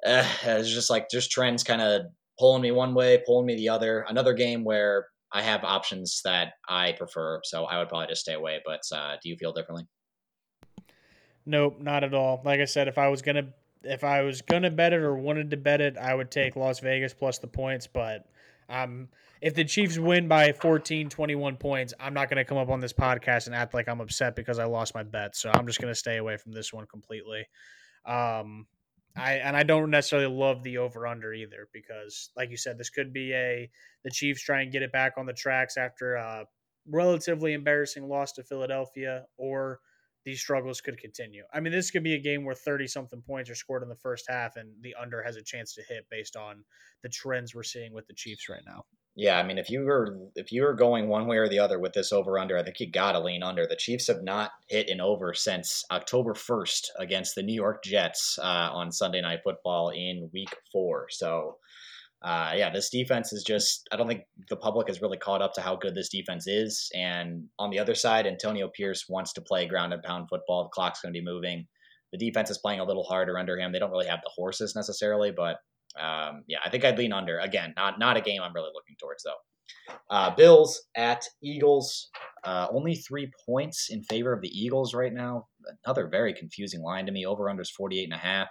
[0.06, 2.04] Uh, it's just like just trends kind of
[2.40, 4.06] pulling me one way, pulling me the other.
[4.08, 8.34] Another game where I have options that I prefer, so I would probably just stay
[8.34, 8.62] away.
[8.64, 9.88] But uh, do you feel differently?
[11.48, 12.44] Nope, not at all.
[12.46, 13.54] Like I said, if I was gonna
[13.84, 16.80] if I was gonna bet it or wanted to bet it, I would take Las
[16.80, 17.88] Vegas plus the points.
[17.88, 18.28] But
[18.70, 19.10] Um,
[19.42, 22.94] if the Chiefs win by 14, 21 points, I'm not to come up on this
[22.94, 25.36] podcast and act like I'm upset because I lost my bet.
[25.36, 27.48] So I'm just to stay away from this one completely.
[28.06, 28.68] Um,
[29.18, 32.90] I and I don't necessarily love the over under either because, like you said, this
[32.90, 33.70] could be a
[34.06, 36.46] the Chiefs try and get it back on the tracks after a
[36.88, 39.80] relatively embarrassing loss to Philadelphia, or
[40.26, 41.44] these struggles could continue.
[41.54, 43.96] I mean, this could be a game where 30 something points are scored in the
[43.96, 46.64] first half and the under has a chance to hit based on
[47.02, 48.86] the trends we're seeing with the Chiefs right now.
[49.16, 51.80] Yeah, I mean, if you were if you were going one way or the other
[51.80, 53.68] with this over under, I think you got to lean under.
[53.68, 58.40] The Chiefs have not hit an over since October first against the New York Jets
[58.42, 61.08] uh, on Sunday Night Football in Week Four.
[61.10, 61.58] So,
[62.24, 63.88] uh, yeah, this defense is just.
[63.92, 66.90] I don't think the public has really caught up to how good this defense is.
[66.94, 70.64] And on the other side, Antonio Pierce wants to play ground and pound football.
[70.64, 71.66] The clock's going to be moving.
[72.12, 73.72] The defense is playing a little harder under him.
[73.72, 75.58] They don't really have the horses necessarily, but
[76.00, 77.40] um, yeah, I think I'd lean under.
[77.40, 79.96] Again, not not a game I'm really looking towards though.
[80.10, 82.10] Uh, Bills at Eagles.
[82.44, 85.48] Uh, only three points in favor of the Eagles right now.
[85.86, 87.26] Another very confusing line to me.
[87.26, 88.48] Over under is 48 and a half.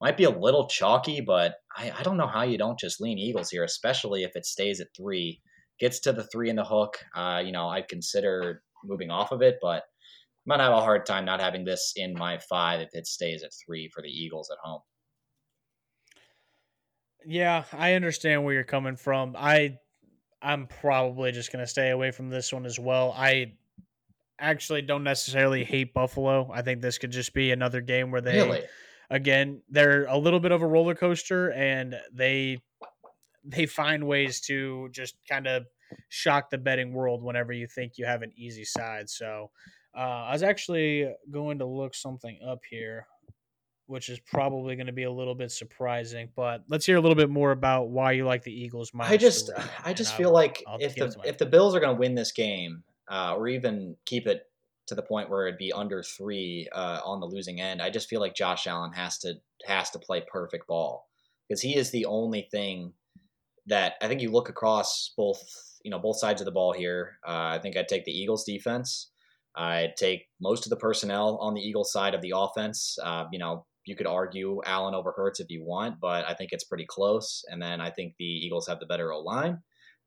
[0.00, 3.18] Might be a little chalky, but I, I don't know how you don't just lean
[3.18, 5.40] Eagles here, especially if it stays at three.
[5.80, 6.98] Gets to the three in the hook.
[7.14, 9.84] Uh, you know, I'd consider moving off of it, but
[10.46, 13.50] might have a hard time not having this in my five if it stays at
[13.66, 14.80] three for the Eagles at home.
[17.26, 19.34] Yeah, I understand where you're coming from.
[19.36, 19.76] I
[20.40, 23.12] I'm probably just going to stay away from this one as well.
[23.16, 23.54] I
[24.38, 26.50] actually don't necessarily hate Buffalo.
[26.52, 28.62] I think this could just be another game where they really?
[29.10, 32.60] Again, they're a little bit of a roller coaster and they
[33.44, 35.64] they find ways to just kind of
[36.08, 39.08] shock the betting world whenever you think you have an easy side.
[39.08, 39.50] So,
[39.96, 43.06] uh, I was actually going to look something up here
[43.88, 46.28] which is probably going to be a little bit surprising.
[46.36, 48.92] But let's hear a little bit more about why you like the Eagles.
[49.00, 49.50] I just,
[49.82, 52.14] I just feel I'll, like I'll if the if the Bills are going to win
[52.14, 54.42] this game, uh, or even keep it
[54.88, 58.08] to the point where it'd be under three uh, on the losing end, I just
[58.08, 59.34] feel like Josh Allen has to
[59.66, 61.06] has to play perfect ball
[61.48, 62.92] because he is the only thing
[63.66, 65.42] that I think you look across both
[65.84, 67.18] you know both sides of the ball here.
[67.26, 69.10] Uh, I think I'd take the Eagles defense.
[69.56, 72.96] I'd take most of the personnel on the Eagles side of the offense.
[73.02, 76.50] Uh, you know, you could argue Allen over Hurts if you want, but I think
[76.52, 77.44] it's pretty close.
[77.48, 79.58] And then I think the Eagles have the better O line,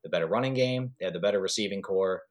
[0.04, 2.22] the better running game, they have the better receiving corps,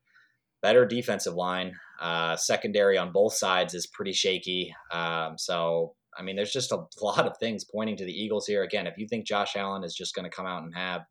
[0.62, 1.74] better defensive line.
[2.02, 4.74] Uh, secondary on both sides is pretty shaky.
[4.91, 8.64] Um, so, I mean, there's just a lot of things pointing to the Eagles here.
[8.64, 11.02] Again, if you think Josh Allen is just going to come out and have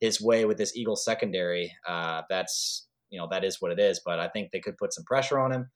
[0.00, 4.00] his way with this Eagles secondary, uh, that's you know that is what it is.
[4.04, 5.70] But I think they could put some pressure on him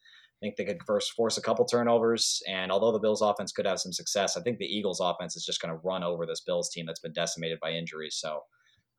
[0.45, 2.43] I think they could first force a couple turnovers.
[2.49, 5.45] And although the Bills offense could have some success, I think the Eagles offense is
[5.45, 8.17] just going to run over this Bills team that's been decimated by injuries.
[8.17, 8.41] So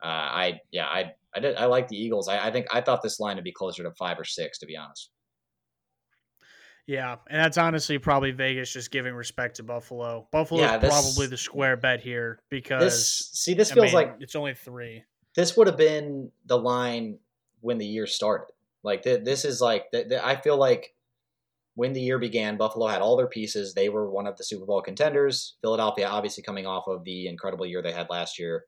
[0.02, 2.28] uh, I, yeah, I, I did, I like the Eagles.
[2.28, 4.66] I, I think I thought this line would be closer to five or six, to
[4.66, 5.10] be honest.
[6.86, 10.28] Yeah, and that's honestly probably Vegas just giving respect to Buffalo.
[10.30, 14.16] Buffalo yeah, is probably the square bet here because this, see, this feels mean, like
[14.20, 15.02] it's only three.
[15.34, 17.18] This would have been the line
[17.60, 18.52] when the year started.
[18.84, 20.94] Like th- this is like th- th- I feel like
[21.74, 23.74] when the year began, Buffalo had all their pieces.
[23.74, 25.56] They were one of the Super Bowl contenders.
[25.62, 28.64] Philadelphia, obviously, coming off of the incredible year they had last year.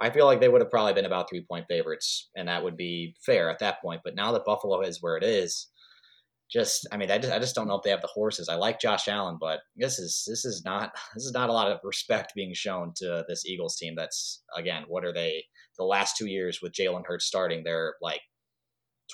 [0.00, 2.78] I feel like they would have probably been about three point favorites, and that would
[2.78, 4.00] be fair at that point.
[4.02, 5.66] But now that Buffalo is where it is,
[6.50, 8.48] just I mean, I just I just don't know if they have the horses.
[8.48, 11.70] I like Josh Allen, but this is this is not this is not a lot
[11.70, 13.94] of respect being shown to this Eagles team.
[13.96, 15.44] That's again, what are they?
[15.78, 18.20] The last two years with Jalen Hurts starting, they're like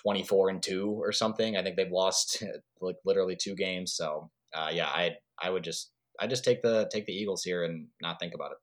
[0.03, 1.57] 24 and 2 or something.
[1.57, 2.43] I think they've lost
[2.81, 3.95] like literally two games.
[3.95, 7.65] So, uh, yeah, I I would just I just take the take the Eagles here
[7.65, 8.59] and not think about it.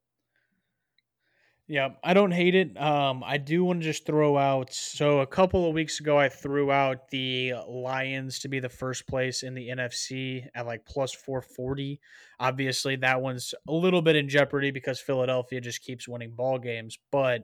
[1.68, 2.80] Yeah, I don't hate it.
[2.80, 4.74] Um, I do want to just throw out.
[4.74, 9.08] So a couple of weeks ago, I threw out the Lions to be the first
[9.08, 12.02] place in the NFC at like plus four forty.
[12.38, 16.98] Obviously, that one's a little bit in jeopardy because Philadelphia just keeps winning ball games.
[17.12, 17.44] But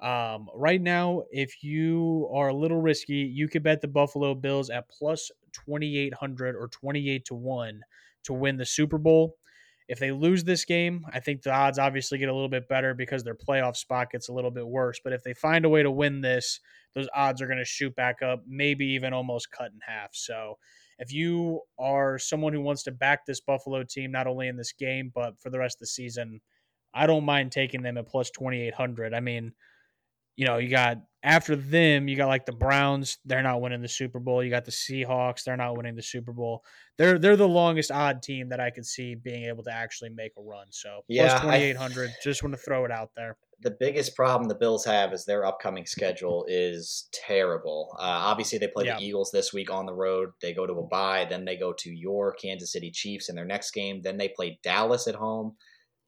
[0.00, 4.68] um, right now, if you are a little risky, you could bet the Buffalo Bills
[4.70, 7.82] at plus 2,800 or 28 to 1
[8.24, 9.36] to win the Super Bowl.
[9.90, 12.94] If they lose this game, I think the odds obviously get a little bit better
[12.94, 15.00] because their playoff spot gets a little bit worse.
[15.02, 16.60] But if they find a way to win this,
[16.94, 20.10] those odds are going to shoot back up, maybe even almost cut in half.
[20.12, 20.58] So
[21.00, 24.72] if you are someone who wants to back this Buffalo team, not only in this
[24.72, 26.40] game, but for the rest of the season,
[26.94, 29.12] I don't mind taking them at plus 2,800.
[29.12, 29.54] I mean,
[30.36, 33.18] you know, you got after them, you got like the Browns.
[33.24, 34.42] They're not winning the Super Bowl.
[34.42, 35.44] You got the Seahawks.
[35.44, 36.64] They're not winning the Super Bowl.
[36.98, 40.32] They're they're the longest odd team that I could see being able to actually make
[40.38, 40.66] a run.
[40.70, 42.10] So Yeah, twenty eight hundred.
[42.22, 43.36] Just want to throw it out there.
[43.62, 47.94] the biggest problem the Bills have is their upcoming schedule is terrible.
[47.98, 48.96] Uh, obviously, they play Yeah.
[48.96, 50.30] the Eagles this week on the road.
[50.40, 53.44] They go to a bye, then they go to your Kansas City Chiefs in their
[53.44, 54.00] next game.
[54.02, 55.56] Then they play Dallas at home,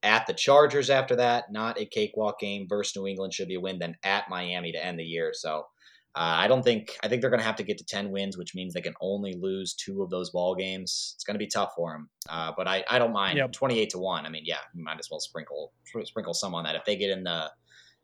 [0.02, 1.44] at the Chargers after that.
[1.50, 3.78] Not a cakewalk game versus New England should be a win.
[3.78, 5.30] Then at Miami to end the year.
[5.34, 5.66] So.
[6.14, 8.36] Uh, I don't think I think they're going to have to get to ten wins,
[8.36, 11.14] which means they can only lose two of those ball games.
[11.16, 13.52] It's going to be tough for them, uh, but I, I don't mind Yep.
[13.52, 14.26] twenty eight to one.
[14.26, 15.72] I mean, yeah, you might as well sprinkle
[16.04, 16.76] sprinkle some on that.
[16.76, 17.50] If they get in the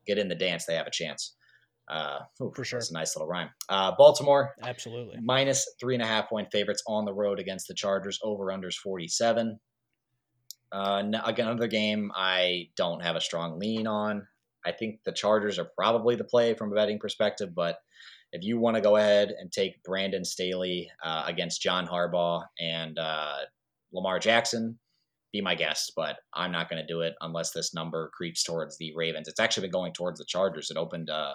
[0.07, 1.37] get in the dance, they have a chance.
[1.87, 2.79] Uh, ooh, For sure.
[2.79, 3.51] That's a nice little rhyme.
[3.69, 5.19] Uh, Baltimore Absolutely.
[5.23, 8.19] minus three and a half point favorites on the road against the Chargers.
[8.23, 9.61] Over unders forty seven.
[10.73, 14.27] Uh, another game I don't have a strong lean on.
[14.67, 17.79] I think the Chargers are probably the play from a betting perspective, but
[18.33, 22.99] if you want to go ahead and take Brandon Staley uh, against John Harbaugh and
[22.99, 23.37] uh,
[23.93, 24.79] Lamar Jackson,
[25.33, 25.93] be my guest.
[25.97, 29.29] But I'm not going to do it unless this number creeps towards the Ravens.
[29.29, 30.71] It's actually been going towards the Chargers.
[30.71, 31.35] It opened, uh,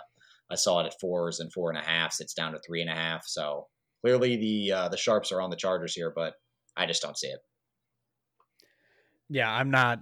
[0.51, 2.17] I saw it at fours and four and a half.
[2.19, 3.25] It's down to three and a half.
[3.25, 3.67] So
[4.03, 6.33] clearly the uh, the sharps are on the Chargers here, but
[6.77, 7.39] I just don't see it.
[9.33, 9.99] Yeah, I'm not.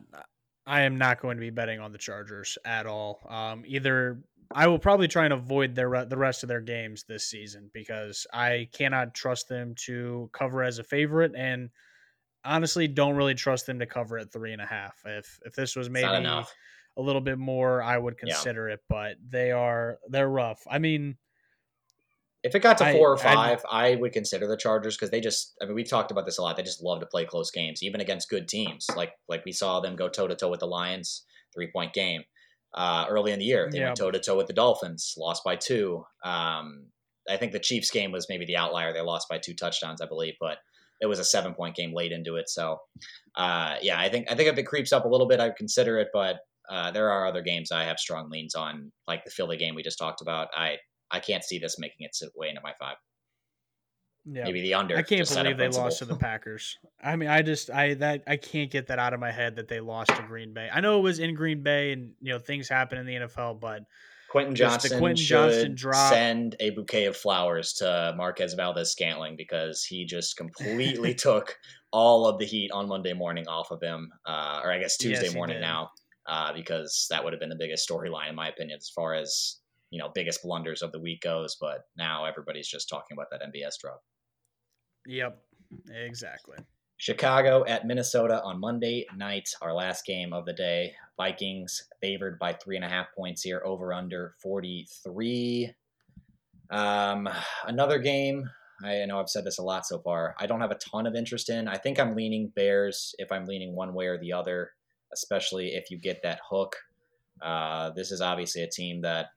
[0.66, 3.26] I am not going to be betting on the Chargers at all.
[3.30, 4.24] Um, either
[4.54, 8.28] I will probably try and avoid their the rest of their games this season because
[8.34, 11.70] I cannot trust them to cover as a favorite, and
[12.44, 15.02] honestly, don't really trust them to cover at three and a half.
[15.06, 16.08] If if this was maybe
[16.98, 18.34] a little bit more, I would Yeah.
[18.34, 18.82] consider it.
[18.90, 20.62] But they are they're rough.
[20.70, 21.18] I mean,
[22.44, 25.12] If it got to I- four or I- five, I, would consider the Chargers because
[25.12, 25.54] they just.
[25.62, 26.58] I mean, we talked about this a lot.
[26.58, 28.88] They just love to play close games, even against good teams.
[28.96, 31.24] Like like we saw them go toe to toe with the Lions,
[31.54, 32.24] three point game
[32.74, 33.70] uh, early in the year.
[33.72, 33.86] They Yeah.
[33.88, 36.04] went toe to toe with the Dolphins, lost by two.
[36.24, 36.88] Um,
[37.30, 38.92] I think the Chiefs game was maybe the outlier.
[38.92, 40.58] They lost by two touchdowns, I believe, but
[41.00, 42.50] it was a seven point game late into it.
[42.50, 42.80] So,
[43.36, 46.00] uh, yeah, I think I think if it creeps up a little bit, I'd consider
[46.00, 46.08] it.
[46.12, 46.38] But
[46.70, 49.84] uh, there are other games I have strong leans on, like the Philly game we
[49.84, 50.48] just talked about.
[50.56, 50.78] I
[51.12, 52.98] I can't see this making its way into my five.
[54.26, 54.98] yeah, Maybe the under.
[54.98, 56.78] I can't believe they lost to the Packers.
[57.04, 59.68] I mean, I just I that I can't get that out of my head that
[59.68, 60.70] they lost to Green Bay.
[60.72, 63.60] I know it was in Green Bay and you know things happen in the NFL,
[63.60, 63.84] but
[64.30, 66.14] Quentin Johnston Quentin should Johnston drop.
[66.14, 71.58] send a bouquet of flowers to Marquez Valdes Scantling because he just completely took
[71.92, 75.26] all of the heat on Monday morning off of him, uh, or I guess Tuesday
[75.26, 75.62] Yes, morning did.
[75.62, 75.90] now,
[76.28, 79.58] uh, because that would have been the biggest storyline in my opinion as far as
[79.92, 81.56] you know biggest blunders of the week goes.
[81.60, 84.02] But now everybody's just talking about that MVS drop.
[85.06, 85.38] yep,
[85.90, 86.58] exactly.
[87.02, 90.94] Chicago at Minnesota on Monday night, our last game of the day.
[91.18, 95.74] Vikings favored by three and a half points here, over under 43.
[96.70, 97.28] Um,
[97.66, 98.48] another game,
[98.84, 100.36] I know I've said this a lot so far.
[100.40, 101.68] I don't have a ton of interest in.
[101.68, 104.70] I think I'm leaning Bears if I'm leaning one way or the other,
[105.12, 106.76] especially if you get that hook.
[107.42, 109.30] Uh, this is obviously a team that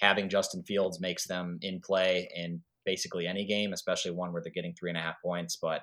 [0.00, 4.52] having Justin Fields makes them in play in basically any game, especially one where they're
[4.52, 5.56] getting three and a half points.
[5.60, 5.82] But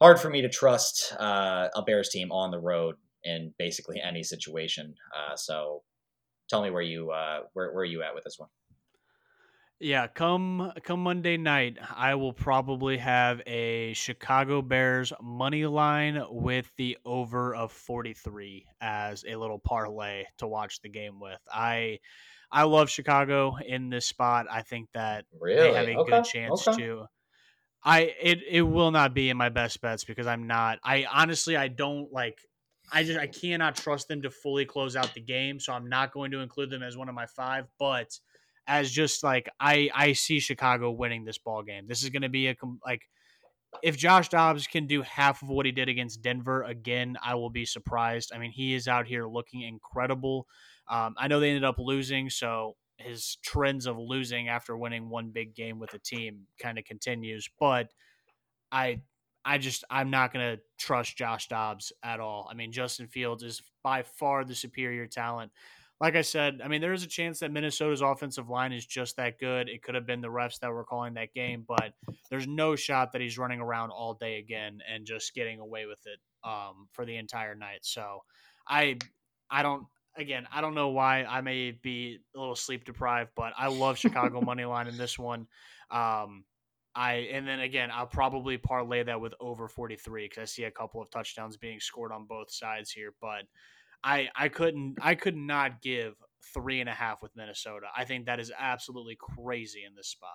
[0.00, 4.22] hard for me to trust uh, a Bears team on the road in basically any
[4.22, 4.94] situation.
[5.16, 5.82] Uh, so
[6.48, 8.48] tell me where you uh, where where are you at with this one?
[9.78, 16.74] Yeah, come come Monday night, I will probably have a Chicago Bears money line with
[16.76, 21.40] the over of 43 as a little parlay to watch the game with.
[21.52, 22.00] I
[22.50, 24.46] I love Chicago in this spot.
[24.50, 25.60] I think that Really?
[25.60, 26.76] they have a Okay, good chance okay.
[26.76, 27.06] to
[27.82, 31.56] I it it will not be in my best bets because I'm not I honestly
[31.56, 32.40] I don't like
[32.92, 36.12] I just I cannot trust them to fully close out the game, so I'm not
[36.12, 38.18] going to include them as one of my five, but
[38.66, 41.86] as just like I I see Chicago winning this ball game.
[41.86, 43.02] This is going to be a like
[43.82, 47.50] if Josh Dobbs can do half of what he did against Denver again, I will
[47.50, 48.32] be surprised.
[48.34, 50.46] I mean, he is out here looking incredible.
[50.88, 55.30] Um, I know they ended up losing, so his trends of losing after winning one
[55.30, 57.48] big game with a team kind of continues.
[57.58, 57.88] But
[58.72, 59.02] I,
[59.44, 62.48] I just I'm not going to trust Josh Dobbs at all.
[62.50, 65.52] I mean, Justin Fields is by far the superior talent.
[65.98, 69.16] Like I said, I mean, there is a chance that Minnesota's offensive line is just
[69.16, 69.68] that good.
[69.70, 71.94] It could have been the refs that were calling that game, but
[72.28, 76.00] there's no shot that he's running around all day again and just getting away with
[76.04, 77.80] it um, for the entire night.
[77.82, 78.20] So
[78.68, 78.98] I
[79.50, 79.86] I don't
[80.16, 83.96] again I don't know why I may be a little sleep deprived, but I love
[83.98, 85.46] Chicago money line in this one.
[85.90, 86.44] Um,
[86.94, 90.70] I and then again I'll probably parlay that with over 43 because I see a
[90.70, 93.44] couple of touchdowns being scored on both sides here, but
[94.02, 96.14] I I couldn't I could not give
[96.54, 97.86] three and a half with Minnesota.
[97.96, 100.30] I think that is absolutely crazy in this spot.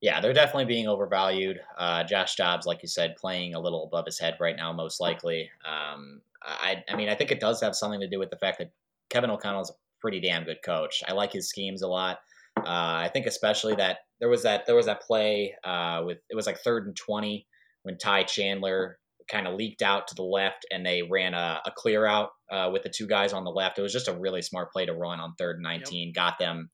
[0.00, 1.60] Yeah, they're definitely being overvalued.
[1.78, 5.00] Uh, Josh Dobbs, like you said, playing a little above his head right now, most
[5.00, 5.48] likely.
[5.64, 8.58] Um, I, I mean, I think it does have something to do with the fact
[8.58, 8.72] that
[9.10, 11.04] Kevin O'Connell is a pretty damn good coach.
[11.06, 12.18] I like his schemes a lot.
[12.56, 16.34] Uh, I think especially that there was that there was that play uh, with it
[16.34, 17.46] was like third and twenty
[17.82, 21.70] when Ty Chandler kind of leaked out to the left and they ran a, a
[21.74, 23.78] clear out uh, with the two guys on the left.
[23.78, 26.14] It was just a really smart play to run on third and 19, yep.
[26.14, 26.70] got them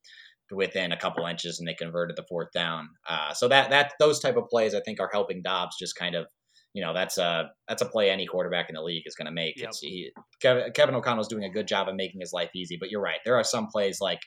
[0.51, 2.89] within a couple inches and they converted the fourth down.
[3.09, 6.15] Uh, so that, that, those type of plays I think are helping Dobbs just kind
[6.15, 6.27] of,
[6.75, 9.33] you know, that's a, that's a play any quarterback in the league is going to
[9.33, 9.59] make.
[9.59, 9.71] Yep.
[9.81, 10.11] He,
[10.41, 13.21] Kevin, Kevin O'Connell's doing a good job of making his life easy, but you're right.
[13.25, 14.21] There are some plays like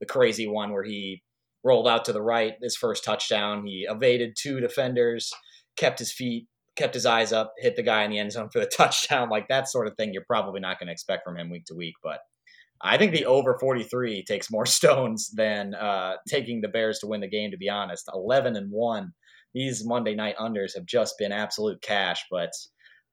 [0.00, 1.22] the crazy one where he
[1.64, 5.32] rolled out to the right, his first touchdown, he evaded two defenders,
[5.76, 6.46] kept his feet
[6.78, 9.48] kept his eyes up, hit the guy in the end zone for the touchdown, like
[9.48, 10.12] that sort of thing.
[10.12, 12.20] You're probably not going to expect from him week to week, but
[12.80, 17.20] I think the over 43 takes more stones than uh, taking the Bears to win
[17.20, 17.50] the game.
[17.50, 19.12] To be honest, 11 and one.
[19.54, 22.50] These Monday night unders have just been absolute cash, but.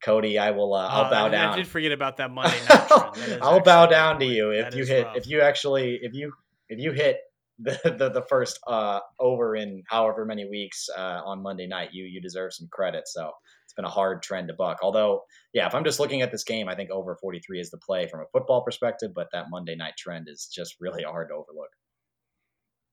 [0.06, 0.74] Kody, I will.
[0.74, 1.54] Uh, I'll uh, bow down.
[1.54, 3.40] I did forget about that Monday night.
[3.42, 5.06] I'll bow down to you if you hit.
[5.06, 5.16] Rough.
[5.16, 6.34] If you actually, if you
[6.68, 7.18] if you hit
[7.60, 12.06] the the, the first uh, over in however many weeks uh, on Monday night, you
[12.06, 13.08] you deserve some credit.
[13.08, 13.32] So
[13.66, 14.80] it's been a hard trend to buck.
[14.82, 15.22] Although,
[15.54, 18.08] yeah, if I'm just looking at this game, I think over 43 is the play
[18.08, 19.12] from a football perspective.
[19.16, 21.70] But that Monday night trend is just really hard to overlook.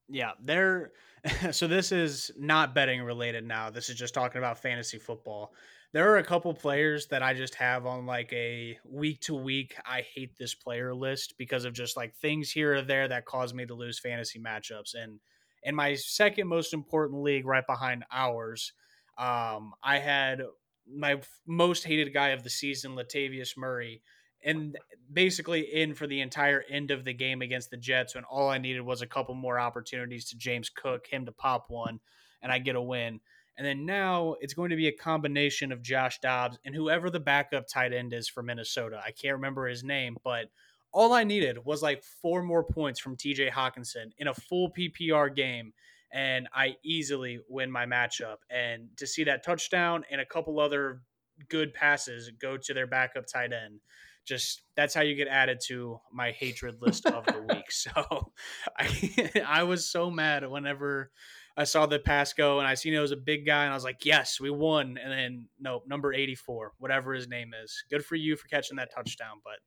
[0.08, 0.92] Yeah, they're
[1.52, 3.70] so this is not betting related now.
[3.70, 5.54] This is just talking about fantasy football
[5.92, 9.76] there are a couple players that I just have on like a week to week.
[9.84, 13.52] I hate this player list because of just like things here or there that cause
[13.52, 14.94] me to lose fantasy matchups.
[14.94, 15.20] And
[15.62, 18.72] in my second most important league, right behind ours,
[19.18, 20.42] um, I had
[20.90, 24.02] my most hated guy of the season, Latavius Murray,
[24.42, 24.76] and
[25.12, 28.58] basically in for the entire end of the game against the Jets when all I
[28.58, 32.00] needed was a couple more opportunities to James Cook, him to pop one,
[32.40, 33.20] and I get a win.
[33.56, 37.20] And then now it's going to be a combination of Josh Dobbs and whoever the
[37.20, 39.00] backup tight end is for Minnesota.
[39.04, 40.46] I can't remember his name, but
[40.92, 45.34] all I needed was like four more points from TJ Hockenson in a full PPR
[45.34, 45.72] game.
[46.12, 48.36] And I easily win my matchup.
[48.50, 51.00] And to see that touchdown and a couple other
[51.48, 53.80] good passes go to their backup tight end,
[54.24, 57.70] just that's how you get added to my hatred list of the week.
[57.70, 57.90] So
[58.78, 61.10] I, I was so mad whenever
[61.56, 63.74] I saw the pass go and I seen it was a big guy and I
[63.74, 64.98] was like, yes, we won.
[65.02, 67.84] And then nope, number 84, whatever his name is.
[67.90, 69.58] Good for you for catching that touchdown, but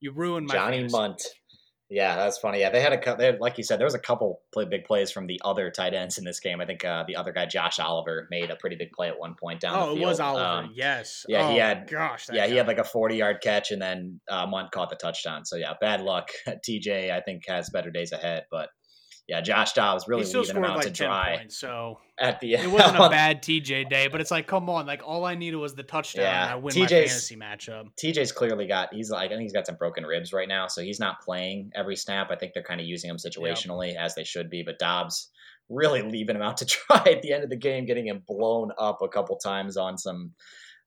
[0.00, 0.96] you ruined my Johnny fantasy.
[0.96, 1.22] Mundt.
[1.92, 2.60] Yeah, that's funny.
[2.60, 4.84] Yeah, they had a they had, like you said, there was a couple play, big
[4.84, 6.58] plays from the other tight ends in this game.
[6.58, 9.34] I think uh, the other guy, Josh Oliver, made a pretty big play at one
[9.34, 9.74] point down.
[9.76, 10.42] Oh, it was Oliver.
[10.42, 11.26] Um, yes.
[11.28, 11.90] Yeah, oh, he had.
[11.90, 12.28] Gosh.
[12.32, 12.50] Yeah, guy.
[12.50, 15.44] he had like a forty-yard catch, and then uh, Mundt caught the touchdown.
[15.44, 16.30] So yeah, bad luck.
[16.48, 18.70] TJ, I think, has better days ahead, but
[19.28, 21.36] yeah, Josh Dobbs really leaving him out like to dry.
[21.38, 24.68] Points, so at the end, it wasn't a bad TJ day, but it's like, come
[24.68, 26.24] on, like all I needed was the touchdown.
[26.24, 27.84] Yeah, and I win TJ's, my fantasy matchup.
[28.02, 30.82] TJ's clearly got he's like I think he's got some broken ribs right now, so
[30.82, 32.30] he's not playing every snap.
[32.30, 34.02] I think they're kind of using him situationally yep.
[34.02, 35.30] as they should be, but Dobbs
[35.68, 38.70] really leaving him out to dry at the end of the game, getting him blown
[38.76, 40.32] up a couple times on some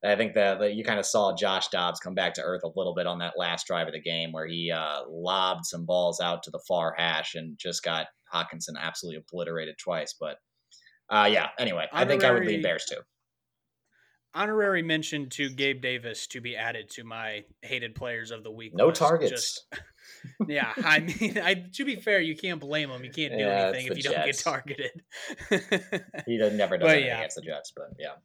[0.04, 2.72] I think that, that you kind of saw Josh Dobbs come back to earth a
[2.76, 6.20] little bit on that last drive of the game where he uh, lobbed some balls
[6.20, 10.16] out to the far hash and just got Hockenson absolutely obliterated twice.
[10.20, 10.38] But
[11.10, 13.00] uh, yeah, anyway, honorary, I think I would lean Bears too.
[14.34, 18.74] Honorary mention to Gabe Davis to be added to my hated players of the week.
[18.76, 19.00] No list.
[19.00, 19.32] targets.
[19.32, 19.66] Just,
[20.48, 23.04] yeah, I mean, I, to be fair, you can't blame him.
[23.04, 24.16] You can't do yeah, anything if you Jets.
[24.16, 24.92] don't get targeted.
[26.28, 27.18] he never does but, anything yeah.
[27.20, 28.16] against the Jets, but yeah.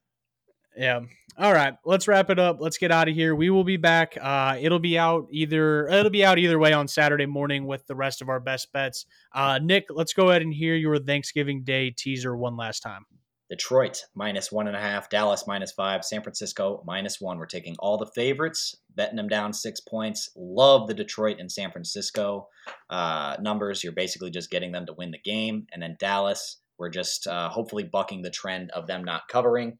[0.77, 1.01] Yeah.
[1.39, 1.75] All right.
[1.85, 2.59] Let's wrap it up.
[2.61, 3.35] Let's get out of here.
[3.35, 4.17] We will be back.
[4.21, 7.95] Uh, it'll be out either it'll be out either way on Saturday morning with the
[7.95, 9.07] rest of our best bets.
[9.35, 13.07] Uh, Nick, let's go ahead and hear your Thanksgiving Day teaser one last time.
[13.49, 17.37] Detroit minus one and a half, Dallas minus five, San Francisco minus one.
[17.37, 20.31] We're taking all the favorites, betting them down six points.
[20.37, 22.47] Love the Detroit and San Francisco
[22.91, 23.83] uh, numbers.
[23.83, 25.67] You're basically just getting them to win the game.
[25.73, 29.79] And then Dallas, we're just uh, hopefully bucking the trend of them not covering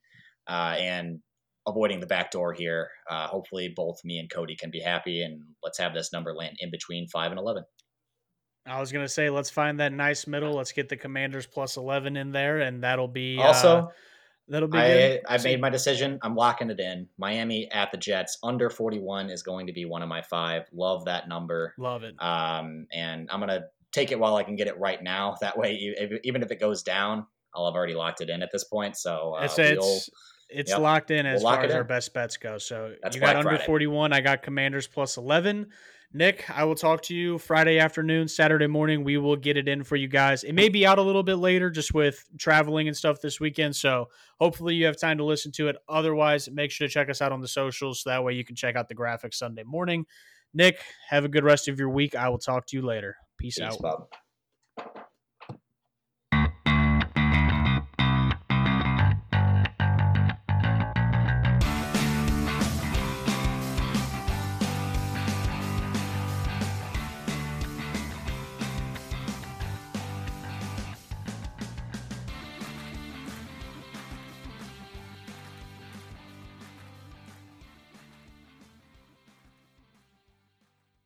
[0.51, 1.21] uh, and
[1.67, 2.91] avoiding the back door here.
[3.09, 6.57] Uh, hopefully, both me and Kody can be happy, and let's have this number land
[6.61, 7.65] in between five and eleven.
[8.67, 10.55] I was gonna say, let's find that nice middle.
[10.55, 13.79] Let's get the Commanders plus eleven in there, and that'll be also.
[13.79, 13.87] Uh,
[14.49, 14.79] that'll be.
[14.79, 16.19] I I made my decision.
[16.23, 17.09] I'm locking it in.
[17.17, 20.65] Miami at the Jets under 41 is going to be one of my five.
[20.73, 21.75] Love that number.
[21.79, 22.15] Love it.
[22.19, 23.63] Um, and I'm gonna
[23.93, 25.37] take it while I can get it right now.
[25.41, 25.95] That way,
[26.25, 28.97] even if it goes down, I'll have already locked it in at this point.
[28.97, 30.11] So uh, it's, it's
[30.53, 30.81] it's yep.
[30.81, 31.77] locked in as we'll far as in.
[31.77, 32.59] our best bets go.
[32.59, 33.67] So That's you got under Friday.
[33.67, 34.13] 41.
[34.13, 35.69] I got Commanders plus 11.
[36.13, 39.05] Nick, I will talk to you Friday afternoon, Saturday morning.
[39.05, 40.43] We will get it in for you guys.
[40.43, 43.77] It may be out a little bit later just with traveling and stuff this weekend.
[43.77, 44.09] So
[44.41, 45.77] hopefully you have time to listen to it.
[45.89, 48.03] Otherwise, make sure to check us out on the socials.
[48.03, 50.05] So that way you can check out the graphics Sunday morning.
[50.53, 52.17] Nick, have a good rest of your week.
[52.17, 53.17] I will talk to you later.
[53.39, 53.79] Peace, Peace out.
[53.81, 54.09] Bob.